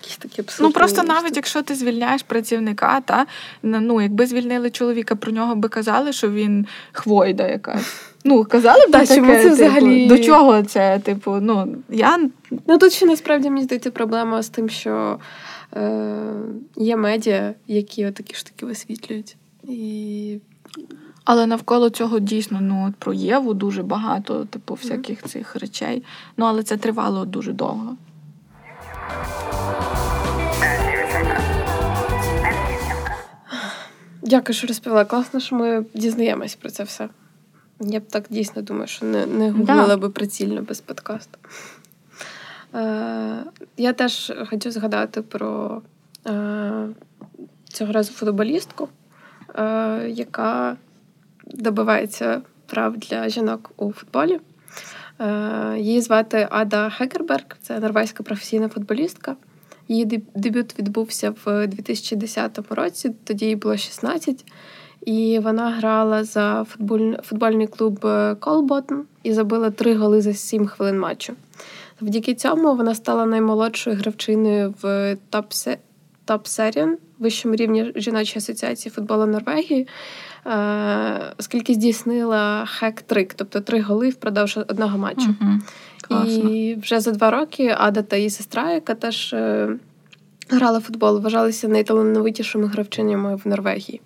якісь 0.00 0.16
такі. 0.18 0.42
Ну 0.60 0.70
просто 0.70 1.02
навіть 1.02 1.36
якщо 1.36 1.62
ти 1.62 1.74
звільняєш 1.74 2.22
працівника, 2.22 3.00
та 3.00 3.26
ну 3.62 4.00
якби 4.00 4.26
звільнили 4.26 4.70
чоловіка, 4.70 5.14
про 5.14 5.32
нього 5.32 5.54
би 5.54 5.68
казали, 5.68 6.12
що 6.12 6.30
він 6.30 6.66
хвойда 6.92 7.48
якась. 7.48 8.11
Ну, 8.24 8.44
казали 8.44 8.86
б 8.86 8.90
таке, 8.90 9.16
чому 9.16 9.32
це 9.32 9.42
типу, 9.42 9.54
взагалі... 9.54 10.06
до 10.06 10.18
чого 10.18 10.62
це? 10.62 10.98
Типу, 10.98 11.38
ну 11.40 11.76
я 11.88 12.18
ну 12.66 12.78
тут 12.78 12.92
ще 12.92 13.06
насправді 13.06 13.50
мені 13.50 13.64
здається 13.64 13.90
проблема 13.90 14.42
з 14.42 14.48
тим, 14.48 14.68
що 14.68 15.18
е, 15.76 16.16
є 16.76 16.96
медіа, 16.96 17.54
які 17.66 18.10
такі 18.10 18.34
ж 18.34 18.46
таки 18.46 18.66
висвітлюють. 18.66 19.36
І 19.64 20.38
але 21.24 21.46
навколо 21.46 21.90
цього 21.90 22.18
дійсно 22.18 22.58
ну 22.60 22.86
от 22.88 22.94
про 22.94 23.12
Єву 23.12 23.54
дуже 23.54 23.82
багато, 23.82 24.44
типу, 24.44 24.74
всяких 24.74 25.22
цих 25.22 25.56
речей. 25.56 26.02
Ну 26.36 26.46
але 26.46 26.62
це 26.62 26.76
тривало 26.76 27.24
дуже 27.24 27.52
довго. 27.52 27.96
Дякую, 34.22 34.54
що 34.54 34.66
розповіла. 34.66 35.04
Класно, 35.04 35.40
що 35.40 35.56
ми 35.56 35.84
дізнаємось 35.94 36.54
про 36.54 36.70
це 36.70 36.84
все. 36.84 37.08
Я 37.86 38.00
б 38.00 38.02
так 38.08 38.24
дійсно 38.30 38.62
думаю, 38.62 38.86
що 38.86 39.06
не 39.06 39.26
не 39.26 39.50
гуглила 39.50 39.86
да. 39.86 39.96
би 39.96 40.10
прицільно 40.10 40.62
без 40.62 40.80
подкасту. 40.80 41.38
Е, 42.74 43.44
Я 43.76 43.92
теж 43.92 44.32
хочу 44.50 44.70
згадати 44.70 45.22
про 45.22 45.82
е, 46.26 46.88
цього 47.68 47.92
разу 47.92 48.12
футболістку, 48.12 48.88
е, 49.54 50.08
яка 50.08 50.76
добивається 51.46 52.42
прав 52.66 52.96
для 52.96 53.28
жінок 53.28 53.70
у 53.76 53.92
футболі. 53.92 54.40
Е, 55.20 55.76
її 55.78 56.00
звати 56.00 56.48
Ада 56.50 56.90
Хекерберг, 56.90 57.44
це 57.62 57.80
норвезька 57.80 58.22
професійна 58.22 58.68
футболістка. 58.68 59.36
Її 59.88 60.04
дебют 60.34 60.78
відбувся 60.78 61.34
в 61.44 61.66
2010 61.66 62.58
році, 62.70 63.14
тоді 63.24 63.46
їй 63.46 63.56
було 63.56 63.76
16. 63.76 64.44
І 65.06 65.38
вона 65.38 65.70
грала 65.70 66.24
за 66.24 66.64
футболь... 66.68 67.14
футбольний 67.22 67.66
клуб 67.66 68.06
Колботн 68.40 68.94
і 69.22 69.32
забила 69.32 69.70
три 69.70 69.94
голи 69.94 70.20
за 70.20 70.34
сім 70.34 70.66
хвилин 70.66 70.98
матчу. 70.98 71.32
Завдяки 72.00 72.34
цьому 72.34 72.76
вона 72.76 72.94
стала 72.94 73.26
наймолодшою 73.26 73.96
гравчиною 73.96 74.74
в 74.82 75.16
топ 76.24 76.46
серіон 76.46 76.96
вищому 77.18 77.54
рівні 77.54 77.92
жіночої 77.96 78.38
асоціації 78.38 78.92
футболу 78.92 79.26
Норвегії. 79.26 79.88
Е, 80.46 81.34
оскільки 81.38 81.74
здійснила 81.74 82.68
хек-трик, 82.80 83.32
тобто 83.36 83.60
три 83.60 83.80
голи 83.80 84.08
впродовж 84.08 84.56
одного 84.56 84.98
матчу. 84.98 85.34
Угу. 85.40 86.30
І 86.30 86.74
вже 86.82 87.00
за 87.00 87.10
два 87.10 87.30
роки 87.30 87.74
Ада 87.78 88.02
та 88.02 88.16
її 88.16 88.30
сестра, 88.30 88.72
яка 88.72 88.94
теж 88.94 89.32
е, 89.32 89.68
грала 90.48 90.78
в 90.78 90.82
футбол, 90.82 91.20
вважалися 91.20 91.68
найталановитішими 91.68 92.66
гравчинями 92.66 93.36
в 93.36 93.48
Норвегії. 93.48 94.00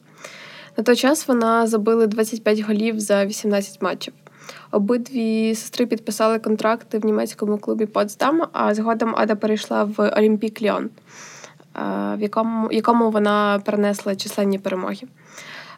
На 0.77 0.85
той 0.85 0.97
час 0.97 1.29
вона 1.29 1.67
забила 1.67 2.07
25 2.07 2.61
голів 2.61 3.01
за 3.01 3.27
18 3.27 3.83
матчів. 3.83 4.15
Обидві 4.71 5.55
сестри 5.55 5.87
підписали 5.87 6.39
контракти 6.39 6.99
в 6.99 7.05
німецькому 7.05 7.59
клубі 7.59 7.87
Потсдам, 7.87 8.43
а 8.53 8.75
згодом 8.75 9.15
Ада 9.17 9.35
перейшла 9.35 9.85
в 9.85 10.11
Олімпік 10.19 10.62
Ліон, 10.62 10.85
е, 10.85 10.91
в 12.17 12.23
якому, 12.23 12.73
якому 12.73 13.11
вона 13.11 13.62
перенесла 13.65 14.17
численні 14.17 14.59
перемоги. 14.59 15.03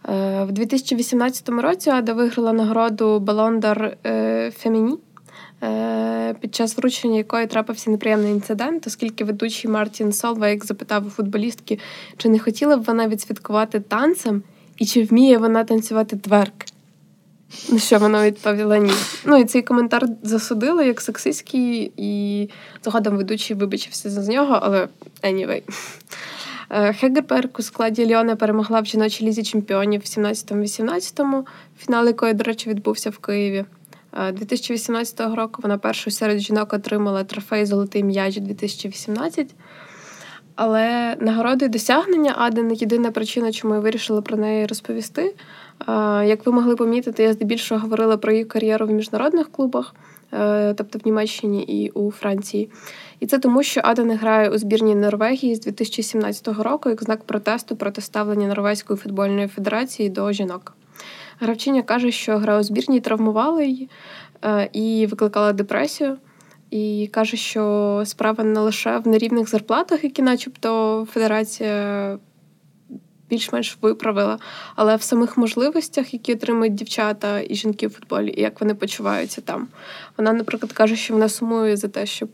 Е, 0.08 0.44
в 0.44 0.52
2018 0.52 1.48
році 1.48 1.90
Ада 1.90 2.12
виграла 2.12 2.52
нагороду 2.52 3.20
Балондар 3.20 3.96
Феміні. 4.56 4.98
Е, 5.62 6.34
під 6.40 6.54
час 6.54 6.76
вручення 6.76 7.16
якої 7.16 7.46
трапився 7.46 7.90
неприємний 7.90 8.32
інцидент, 8.32 8.87
оскільки 8.87 9.24
ведучий 9.24 9.70
Мартін 9.70 10.12
Солвейк 10.12 10.64
запитав 10.64 11.06
у 11.06 11.11
футболістки, 11.11 11.78
чи 12.16 12.28
не 12.28 12.38
хотіла 12.38 12.76
б 12.76 12.82
вона 12.82 13.08
відсвяткувати 13.08 13.80
танцем 13.80 14.42
і 14.78 14.86
чи 14.86 15.04
вміє 15.04 15.38
вона 15.38 15.64
танцювати 15.64 16.16
тверк. 16.16 16.54
На 17.68 17.78
що 17.78 17.98
вона 17.98 18.26
відповіла 18.26 18.78
ні. 18.78 18.92
Ну 19.24 19.36
і 19.36 19.44
цей 19.44 19.62
коментар 19.62 20.06
засудили 20.22 20.86
як 20.86 21.00
сексистський, 21.00 21.92
і 21.96 22.48
згодом 22.84 23.16
ведучий 23.16 23.56
вибачився 23.56 24.10
за 24.10 24.32
нього, 24.32 24.58
але 24.62 24.88
anyway. 25.22 25.62
Е, 26.70 26.92
Хегерберг 26.92 27.50
у 27.58 27.62
складі 27.62 28.06
Ліона 28.06 28.36
перемогла 28.36 28.80
в 28.80 28.84
жіночій 28.84 29.24
лізі 29.24 29.42
чемпіонів 29.42 30.00
в 30.00 30.04
17-18, 30.04 31.44
фінал 31.78 32.06
якої, 32.06 32.34
до 32.34 32.44
речі, 32.44 32.70
відбувся 32.70 33.10
в 33.10 33.18
Києві. 33.18 33.64
2018 34.32 35.20
е, 35.20 35.34
року 35.34 35.60
вона 35.62 35.78
першою 35.78 36.14
серед 36.14 36.38
жінок 36.38 36.72
отримала 36.72 37.24
трофей 37.24 37.66
Золотий 37.66 38.04
м'яч 38.04 38.36
2018. 38.36 39.54
Але 40.60 41.16
нагороди 41.20 41.64
і 41.64 41.68
досягнення 41.68 42.34
Ади 42.38 42.62
не 42.62 42.74
єдина 42.74 43.10
причина, 43.10 43.52
чому 43.52 43.74
я 43.74 43.80
вирішила 43.80 44.22
про 44.22 44.36
неї 44.36 44.66
розповісти. 44.66 45.34
Як 46.24 46.46
ви 46.46 46.52
могли 46.52 46.76
помітити, 46.76 47.22
я 47.22 47.32
здебільшого 47.32 47.80
говорила 47.80 48.16
про 48.16 48.32
її 48.32 48.44
кар'єру 48.44 48.86
в 48.86 48.90
міжнародних 48.90 49.52
клубах, 49.52 49.94
е, 50.32 50.74
тобто 50.74 50.98
в 50.98 51.02
Німеччині 51.06 51.62
і 51.62 51.90
у 51.90 52.10
Франції. 52.10 52.70
І 53.20 53.26
це 53.26 53.38
тому, 53.38 53.62
що 53.62 53.80
Ада 53.84 54.04
не 54.04 54.16
грає 54.16 54.50
у 54.50 54.58
збірній 54.58 54.94
Норвегії 54.94 55.54
з 55.54 55.60
2017 55.60 56.48
року 56.48 56.88
як 56.88 57.02
знак 57.02 57.24
протесту 57.24 57.76
проти 57.76 58.00
ставлення 58.00 58.48
Норвезької 58.48 58.96
футбольної 58.96 59.48
федерації 59.48 60.08
до 60.08 60.32
жінок. 60.32 60.74
Гравчиня 61.40 61.82
каже, 61.82 62.10
що 62.10 62.38
гра 62.38 62.58
у 62.58 62.62
збірній 62.62 63.00
травмувала 63.00 63.62
її 63.62 63.88
е, 64.44 64.68
і 64.72 65.06
викликала 65.06 65.52
депресію. 65.52 66.16
І 66.70 67.11
каже, 67.12 67.37
що 67.37 68.02
справа 68.07 68.44
не 68.44 68.61
лише 68.61 68.98
в 68.98 69.09
нерівних 69.09 69.48
зарплатах, 69.48 70.04
які, 70.04 70.22
начебто, 70.22 71.07
федерація 71.12 72.18
більш-менш 73.31 73.78
виправила, 73.83 74.38
але 74.76 74.96
в 74.96 75.02
самих 75.02 75.37
можливостях, 75.37 76.14
які 76.14 76.35
отримують 76.35 76.74
дівчата 76.74 77.40
і 77.40 77.54
жінки 77.54 77.87
в 77.87 77.90
футболі, 77.90 78.35
і 78.37 78.40
як 78.40 78.61
вони 78.61 78.74
почуваються 78.74 79.40
там. 79.40 79.68
Вона, 80.16 80.33
наприклад, 80.33 80.72
каже, 80.72 80.96
що 80.96 81.14
вона 81.14 81.28
сумує 81.28 81.76
за 81.76 81.88
те, 81.88 82.07
щоб 82.07 82.28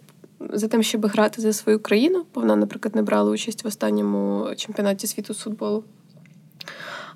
за 0.52 0.68
тим, 0.68 0.82
щоб 0.82 1.06
грати 1.06 1.42
за 1.42 1.52
свою 1.52 1.78
країну, 1.80 2.24
бо 2.34 2.40
вона, 2.40 2.56
наприклад, 2.56 2.94
не 2.94 3.02
брала 3.02 3.30
участь 3.30 3.64
в 3.64 3.66
останньому 3.66 4.48
чемпіонаті 4.56 5.06
світу 5.06 5.34
з 5.34 5.38
футболу. 5.38 5.84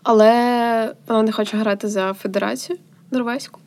Але 0.03 0.95
вона 1.09 1.23
не 1.23 1.33
хоче 1.33 1.57
грати 1.57 1.89
за 1.89 2.13
федерацію 2.13 2.79
норвезьку. 3.11 3.61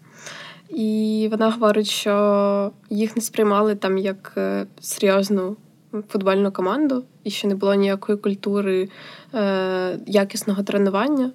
І 0.76 1.28
вона 1.32 1.52
говорить, 1.52 1.88
що 1.88 2.72
їх 2.90 3.16
не 3.16 3.22
сприймали 3.22 3.76
там 3.76 3.98
як 3.98 4.34
е, 4.38 4.66
серйозну 4.80 5.56
футбольну 6.10 6.52
команду, 6.52 7.04
і 7.24 7.30
що 7.30 7.48
не 7.48 7.56
було 7.56 7.74
ніякої 7.74 8.18
культури 8.18 8.90
е, 9.34 10.00
якісного 10.08 10.64
тренування 10.64 11.32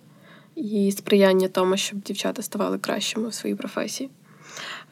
і 0.54 0.92
сприяння 0.92 1.48
тому, 1.48 1.76
щоб 1.76 2.00
дівчата 2.00 2.42
ставали 2.42 2.78
кращими 2.78 3.28
в 3.28 3.34
своїй 3.34 3.54
професії. 3.54 4.10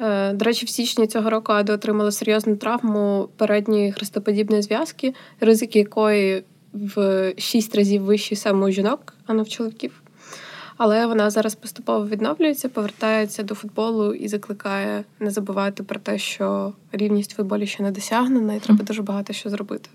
Е, 0.01 0.33
До 0.33 0.45
речі, 0.45 0.67
в 0.67 0.69
січні 0.69 1.07
цього 1.07 1.31
року 1.31 1.53
Ада 1.53 1.75
отримала 1.75 2.11
серйозну 2.11 2.57
травму 2.57 3.29
передньої 3.37 3.93
хрестоподібної 3.93 4.63
зв'язки, 4.63 5.15
ризик 5.41 5.77
якої 5.77 6.45
в 6.73 7.33
шість 7.39 7.75
разів 7.77 8.03
вищий 8.03 8.37
саме 8.37 8.67
у 8.67 8.71
жінок, 8.71 9.15
а 9.27 9.35
не 9.35 9.43
в 9.43 9.49
чоловіків. 9.49 10.04
Але 10.77 11.07
вона 11.07 11.31
зараз 11.31 11.55
поступово 11.55 12.07
відновлюється, 12.07 12.69
повертається 12.69 13.43
до 13.43 13.55
футболу 13.55 14.15
і 14.15 14.29
закликає 14.29 15.05
не 15.21 15.31
забувати 15.31 15.83
про 15.83 16.01
те, 16.01 16.19
що 16.19 16.73
рівність 16.93 17.33
в 17.33 17.37
футболі 17.37 17.67
ще 17.67 17.83
не 17.83 17.91
досягнена, 17.91 18.55
і 18.55 18.61
треба 18.61 18.85
дуже 18.85 19.03
багато 19.03 19.33
що 19.33 19.51
зробити. 19.51 19.91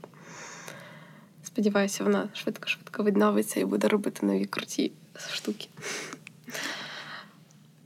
Сподіваюся, 1.44 2.04
вона 2.04 2.30
швидко-швидко 2.34 3.04
відновиться 3.04 3.60
і 3.60 3.66
буде 3.66 3.88
робити 3.88 4.26
нові 4.26 4.46
круті 4.46 4.92
штуки. 5.34 5.68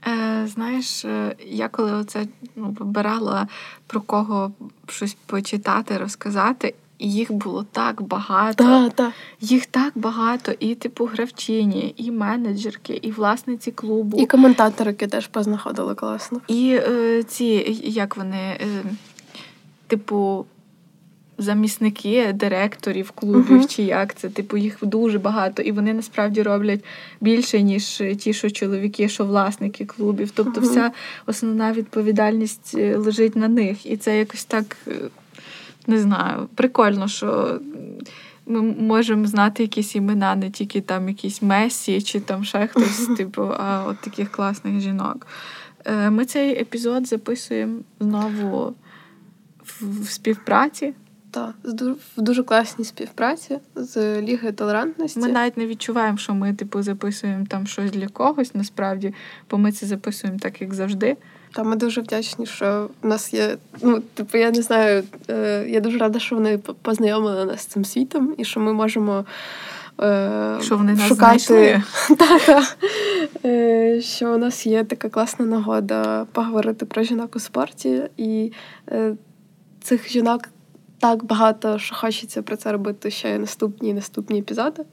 Е, 0.08 0.48
Знаєш, 0.48 1.06
е, 1.06 1.36
я 1.46 1.68
коли 1.68 1.94
оце 1.94 2.28
ну, 2.56 2.78
вибирала 2.80 3.48
про 3.88 4.02
кого 4.02 4.52
щось 4.88 5.18
почитати, 5.26 5.98
розказати, 5.98 6.74
їх 7.08 7.32
було 7.32 7.66
так 7.72 8.02
багато. 8.02 8.64
Да, 8.64 8.92
да. 8.98 9.12
Їх 9.42 9.66
так 9.66 9.94
багато, 9.96 10.52
і 10.60 10.76
типу 10.76 11.06
гравчині, 11.06 11.94
і 11.98 12.12
менеджерки, 12.12 13.00
і 13.02 13.12
власниці 13.12 13.72
клубу. 13.72 14.18
І 14.20 14.26
коментаторики 14.26 15.08
теж 15.08 15.28
познаходили 15.28 15.96
класно. 15.96 16.42
І 16.48 16.80
е, 16.88 17.24
ці, 17.24 17.46
як 17.84 18.18
вони, 18.18 18.38
е, 18.38 18.84
типу, 19.88 20.46
замісники 21.38 22.34
директорів 22.34 23.12
клубів, 23.12 23.62
uh-huh. 23.62 23.68
чи 23.68 23.84
як 23.84 24.16
це, 24.16 24.30
типу, 24.30 24.58
їх 24.58 24.78
дуже 24.82 25.20
багато, 25.20 25.62
і 25.62 25.72
вони 25.72 25.94
насправді 25.94 26.42
роблять 26.42 26.84
більше, 27.22 27.62
ніж 27.62 28.04
ті, 28.20 28.34
що 28.34 28.50
чоловіки, 28.50 29.10
що 29.10 29.26
власники 29.26 29.86
клубів. 29.86 30.32
Тобто, 30.32 30.62
uh-huh. 30.62 30.64
вся 30.64 30.92
основна 31.26 31.72
відповідальність 31.74 32.76
е, 32.78 32.98
лежить 32.98 33.36
на 33.36 33.48
них. 33.48 33.86
І 33.86 33.98
це 33.98 34.18
якось 34.18 34.46
так. 34.46 34.78
Не 35.88 36.00
знаю, 36.00 36.50
прикольно, 36.56 37.08
що 37.08 37.60
ми 38.46 38.62
можемо 38.62 39.28
знати 39.28 39.64
якісь 39.64 39.96
імена, 39.96 40.36
не 40.36 40.50
тільки 40.52 40.82
там 40.82 41.10
якісь 41.10 41.42
Месі 41.42 42.02
чи 42.02 42.20
там 42.20 42.44
ще 42.44 42.68
хтось, 42.68 43.08
типу, 43.18 43.52
а 43.58 43.86
от 43.88 44.02
таких 44.02 44.32
класних 44.32 44.80
жінок. 44.80 45.28
Е, 45.86 46.10
ми 46.10 46.26
цей 46.26 46.62
епізод 46.62 47.08
записуємо 47.08 47.80
знову 48.00 48.76
в 49.82 50.10
співпраці. 50.10 50.94
Так, 51.32 51.56
в 52.18 52.22
дуже 52.22 52.44
класній 52.44 52.86
співпраці 52.86 53.60
з 53.76 54.22
Лігою 54.22 54.54
толерантності. 54.54 55.20
Ми 55.20 55.28
навіть 55.28 55.58
не 55.58 55.68
відчуваємо, 55.68 56.18
що 56.18 56.34
ми, 56.34 56.54
типу, 56.54 56.82
записуємо 56.82 57.46
там 57.50 57.68
щось 57.68 57.92
для 57.92 58.08
когось, 58.08 58.56
насправді, 58.56 59.14
бо 59.50 59.58
ми 59.58 59.72
це 59.72 59.86
записуємо 59.86 60.40
так, 60.40 60.62
як 60.62 60.74
завжди. 60.74 61.18
Та 61.54 61.64
ми 61.64 61.76
дуже 61.76 62.02
вдячні, 62.02 62.46
що 62.46 62.90
в 63.02 63.08
нас 63.08 63.34
є. 63.34 63.58
Ну, 63.82 64.00
типу, 64.00 64.38
я 64.38 64.52
не 64.52 64.62
знаю, 64.62 65.04
е, 65.30 65.66
я 65.70 65.80
дуже 65.80 65.98
рада, 65.98 66.20
що 66.20 66.36
вони 66.36 66.58
познайомили 66.58 67.46
нас 67.46 67.62
з 67.62 67.66
цим 67.66 67.86
світом, 67.86 68.36
і 68.38 68.46
що 68.46 68.60
ми 68.60 68.74
можемо 68.74 69.26
е, 70.02 70.58
що 70.62 70.78
вони 70.78 70.94
нас 70.94 71.08
шукати. 71.08 71.84
е, 73.46 74.02
що 74.02 74.34
у 74.34 74.38
нас 74.38 74.66
є 74.66 74.84
така 74.84 75.10
класна 75.10 75.46
нагода 75.46 76.26
поговорити 76.32 76.86
про 76.86 77.04
жінок 77.04 77.36
у 77.36 77.40
спорті, 77.40 78.02
і 78.18 78.52
цих 79.82 80.10
жінок 80.10 80.42
так 81.00 81.24
багато, 81.24 81.80
що 81.80 81.96
хочеться 81.96 82.42
про 82.42 82.58
це 82.58 82.72
робити 82.72 83.12
ще 83.12 83.40
наступні 83.40 83.90
і 83.90 83.94
наступні 83.94 84.40
епізоди. 84.40 84.84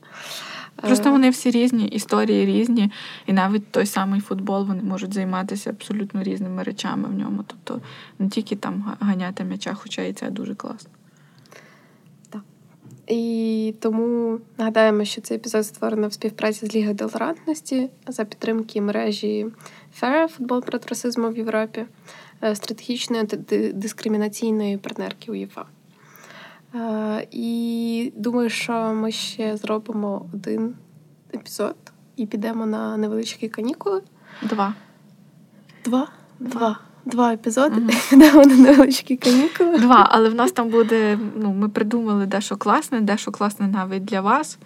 Просто 0.81 1.09
е. 1.09 1.13
вони 1.13 1.31
всі 1.31 1.51
різні, 1.51 1.87
історії 1.87 2.47
різні, 2.47 2.91
і 3.27 3.33
навіть 3.33 3.71
той 3.71 3.87
самий 3.87 4.21
футбол 4.21 4.67
вони 4.67 4.83
можуть 4.83 5.15
займатися 5.15 5.71
абсолютно 5.71 6.23
різними 6.23 6.63
речами 6.63 7.09
в 7.09 7.13
ньому. 7.13 7.45
Тобто 7.47 7.81
не 8.19 8.29
тільки 8.29 8.57
там 8.57 8.97
ганяти 9.01 9.45
м'яча, 9.45 9.75
хоча 9.75 10.03
і 10.03 10.13
це 10.13 10.31
дуже 10.31 10.55
класно. 10.55 10.91
Так. 12.31 12.43
І 13.07 13.75
тому 13.81 14.39
нагадаємо, 14.59 15.05
що 15.05 15.21
цей 15.21 15.37
епізод 15.37 15.67
створено 15.67 16.09
в 16.09 16.13
співпраці 16.13 16.67
з 16.67 16.75
Лігою 16.75 16.97
толерантності 16.97 17.89
за 18.07 18.25
підтримки 18.25 18.81
мережі 18.81 19.47
ФЕРА 19.95 20.29
футбол 20.29 20.65
проти 20.65 20.89
расизму 20.89 21.29
в 21.29 21.37
Європі, 21.37 21.85
е, 22.43 22.55
стратегічної 22.55 23.25
дискримінаційної 23.75 24.79
партнерки 24.79 25.33
УЄФА. 25.33 25.65
І 27.31 28.13
думаю, 28.17 28.51
що 28.51 28.73
ми 28.73 29.13
ще 29.13 29.57
зробимо 29.57 30.27
один 30.35 30.75
епізод 31.35 31.77
і 32.17 32.27
підемо 32.27 32.67
на 32.67 32.97
невеличкі 32.97 33.49
канікули. 33.49 34.03
Два. 34.43 34.75
Два? 35.85 36.09
Два. 36.41 36.79
Два 37.05 37.33
епізоди. 37.33 37.81
Mm-hmm. 37.81 38.11
Підемо 38.11 38.45
на 38.45 38.57
невеличкі 38.57 39.17
канікули. 39.17 39.79
Два, 39.79 40.09
але 40.11 40.29
в 40.29 40.35
нас 40.35 40.53
там 40.53 40.69
буде. 40.69 41.19
Ну, 41.37 41.53
ми 41.53 41.69
придумали 41.69 42.27
дещо 42.27 42.57
класне, 42.57 43.01
дещо 43.01 43.33
класне 43.33 43.67
навіть 43.67 44.05
для 44.05 44.21
вас. 44.21 44.59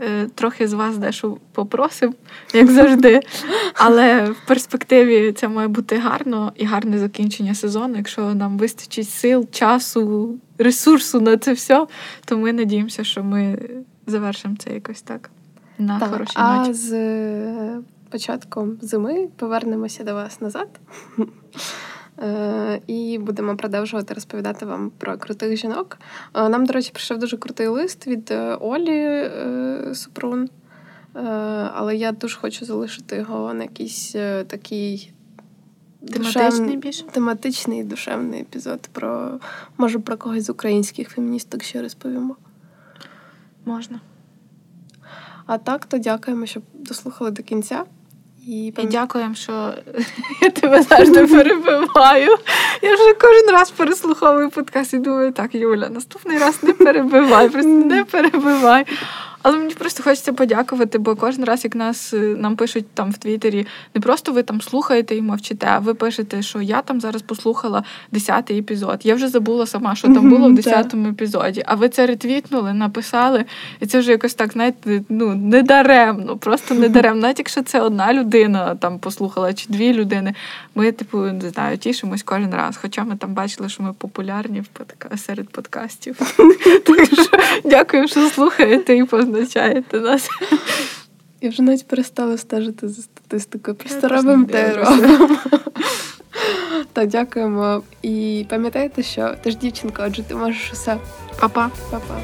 Е, 0.00 0.26
трохи 0.34 0.68
з 0.68 0.72
вас 0.72 0.98
дещо 0.98 1.36
попросимо, 1.52 2.14
як 2.54 2.70
завжди. 2.70 3.20
Але 3.74 4.24
в 4.24 4.36
перспективі 4.46 5.32
це 5.32 5.48
має 5.48 5.68
бути 5.68 5.98
гарно 5.98 6.52
і 6.56 6.64
гарне 6.64 6.98
закінчення 6.98 7.54
сезону. 7.54 7.96
Якщо 7.96 8.34
нам 8.34 8.58
вистачить 8.58 9.08
сил, 9.08 9.48
часу, 9.50 10.34
ресурсу 10.58 11.20
на 11.20 11.36
це 11.36 11.52
все, 11.52 11.86
то 12.24 12.38
ми 12.38 12.52
надіємося, 12.52 13.04
що 13.04 13.24
ми 13.24 13.58
завершимо 14.06 14.56
це 14.58 14.74
якось 14.74 15.02
так. 15.02 15.30
На 15.78 15.98
так, 16.00 16.10
хорошій 16.10 16.32
а 16.34 16.58
ноті. 16.58 16.72
з 16.72 16.94
початком 18.10 18.78
зими 18.82 19.28
повернемося 19.36 20.04
до 20.04 20.14
вас 20.14 20.40
назад. 20.40 20.68
Е, 22.22 22.80
і 22.86 23.18
будемо 23.18 23.56
продовжувати 23.56 24.14
розповідати 24.14 24.66
вам 24.66 24.90
про 24.98 25.18
крутих 25.18 25.56
жінок. 25.56 25.98
Е, 26.34 26.48
нам, 26.48 26.66
до 26.66 26.72
речі, 26.72 26.90
прийшов 26.92 27.18
дуже 27.18 27.36
крутий 27.36 27.66
лист 27.66 28.06
від 28.06 28.30
е, 28.30 28.54
Олі 28.54 29.30
Супрун. 29.94 30.48
Але 31.74 31.96
я 31.96 32.12
дуже 32.12 32.38
хочу 32.38 32.64
залишити 32.64 33.16
його 33.16 33.54
на 33.54 33.62
якийсь 33.62 34.12
такий 34.46 35.12
тематичний 36.12 36.76
більш? 36.76 37.02
тематичний 37.02 37.84
душевний 37.84 38.40
епізод. 38.40 38.88
Про 38.92 39.40
може 39.76 39.98
про 39.98 40.16
когось 40.16 40.44
з 40.44 40.50
українських 40.50 41.08
феміністок 41.08 41.62
ще 41.62 41.82
розповімо. 41.82 42.36
Можна. 43.64 44.00
А 45.46 45.58
так, 45.58 45.86
то 45.86 45.98
дякуємо, 45.98 46.46
що 46.46 46.60
дослухали 46.74 47.30
до 47.30 47.42
кінця. 47.42 47.84
І, 48.46 48.66
і 48.66 48.86
дякуємо, 48.86 49.34
що 49.34 49.74
я 50.42 50.50
тебе 50.50 50.82
завжди 50.82 51.26
перебиваю. 51.36 52.36
Я 52.82 52.94
вже 52.94 53.14
кожен 53.20 53.50
раз 53.50 53.70
переслуховую 53.70 54.50
подкаст 54.50 54.94
і 54.94 54.98
думаю, 54.98 55.32
так, 55.32 55.54
Юля, 55.54 55.88
наступний 55.88 56.38
раз 56.38 56.62
не 56.62 56.72
перебивай, 56.72 57.48
просто 57.48 57.70
не 57.70 58.04
перебивай. 58.04 58.86
Але 59.44 59.58
мені 59.58 59.74
просто 59.74 60.02
хочеться 60.02 60.32
подякувати, 60.32 60.98
бо 60.98 61.16
кожен 61.16 61.44
раз, 61.44 61.64
як 61.64 61.74
нас 61.74 62.14
е, 62.14 62.16
нам 62.16 62.56
пишуть 62.56 62.86
там 62.94 63.10
в 63.10 63.18
Твіттері, 63.18 63.66
не 63.94 64.00
просто 64.00 64.32
ви 64.32 64.42
там 64.42 64.60
слухаєте 64.60 65.16
і 65.16 65.22
мовчите, 65.22 65.66
а 65.70 65.78
ви 65.78 65.94
пишете, 65.94 66.42
що 66.42 66.60
я 66.60 66.82
там 66.82 67.00
зараз 67.00 67.22
послухала 67.22 67.84
десятий 68.12 68.58
епізод. 68.58 69.00
Я 69.04 69.14
вже 69.14 69.28
забула 69.28 69.66
сама, 69.66 69.94
що 69.94 70.08
там 70.08 70.30
було 70.30 70.48
в 70.48 70.54
десятому 70.54 71.08
епізоді. 71.08 71.62
А 71.66 71.74
ви 71.74 71.88
це 71.88 72.06
ретвітнули, 72.06 72.72
написали, 72.72 73.44
і 73.80 73.86
це 73.86 73.98
вже 73.98 74.10
якось 74.10 74.34
так, 74.34 74.52
знаєте, 74.52 75.02
ну 75.08 75.34
недаремно, 75.34 76.36
просто 76.36 76.74
недаремно. 76.74 77.22
Навіть 77.22 77.38
якщо 77.38 77.62
це 77.62 77.80
одна 77.80 78.12
людина 78.12 78.74
там 78.74 78.98
послухала, 78.98 79.54
чи 79.54 79.66
дві 79.68 79.92
людини. 79.92 80.34
Ми, 80.74 80.92
типу, 80.92 81.18
не 81.18 81.50
знаю, 81.50 81.78
тішимось 81.78 82.22
кожен 82.22 82.54
раз. 82.54 82.76
Хоча 82.82 83.04
ми 83.04 83.16
там 83.16 83.34
бачили, 83.34 83.68
що 83.68 83.82
ми 83.82 83.92
популярні 83.92 84.60
в 84.60 84.66
подка... 84.66 85.16
серед 85.16 85.48
подкастів. 85.48 86.20
Дякую, 87.64 88.08
що 88.08 88.28
слухаєте 88.28 88.96
і 88.96 89.02
позначаєте 89.34 90.00
нас. 90.00 90.28
Я 91.40 91.50
вже 91.50 91.62
навіть 91.62 91.86
перестала 91.86 92.38
стежити 92.38 92.88
за 92.88 93.02
статистикою. 93.02 93.76
Просто 93.76 94.08
робимо 94.08 94.44
те 94.44 94.72
робимо. 94.74 95.38
Так, 96.92 97.08
дякуємо. 97.08 97.82
І 98.02 98.46
пам'ятайте, 98.48 99.02
що 99.02 99.34
ти 99.42 99.50
ж 99.50 99.56
дівчинка, 99.56 100.04
отже, 100.06 100.22
ти 100.22 100.34
можеш 100.34 100.72
усе. 100.72 100.96
Па-па. 101.40 101.70
Па-па. 101.90 102.20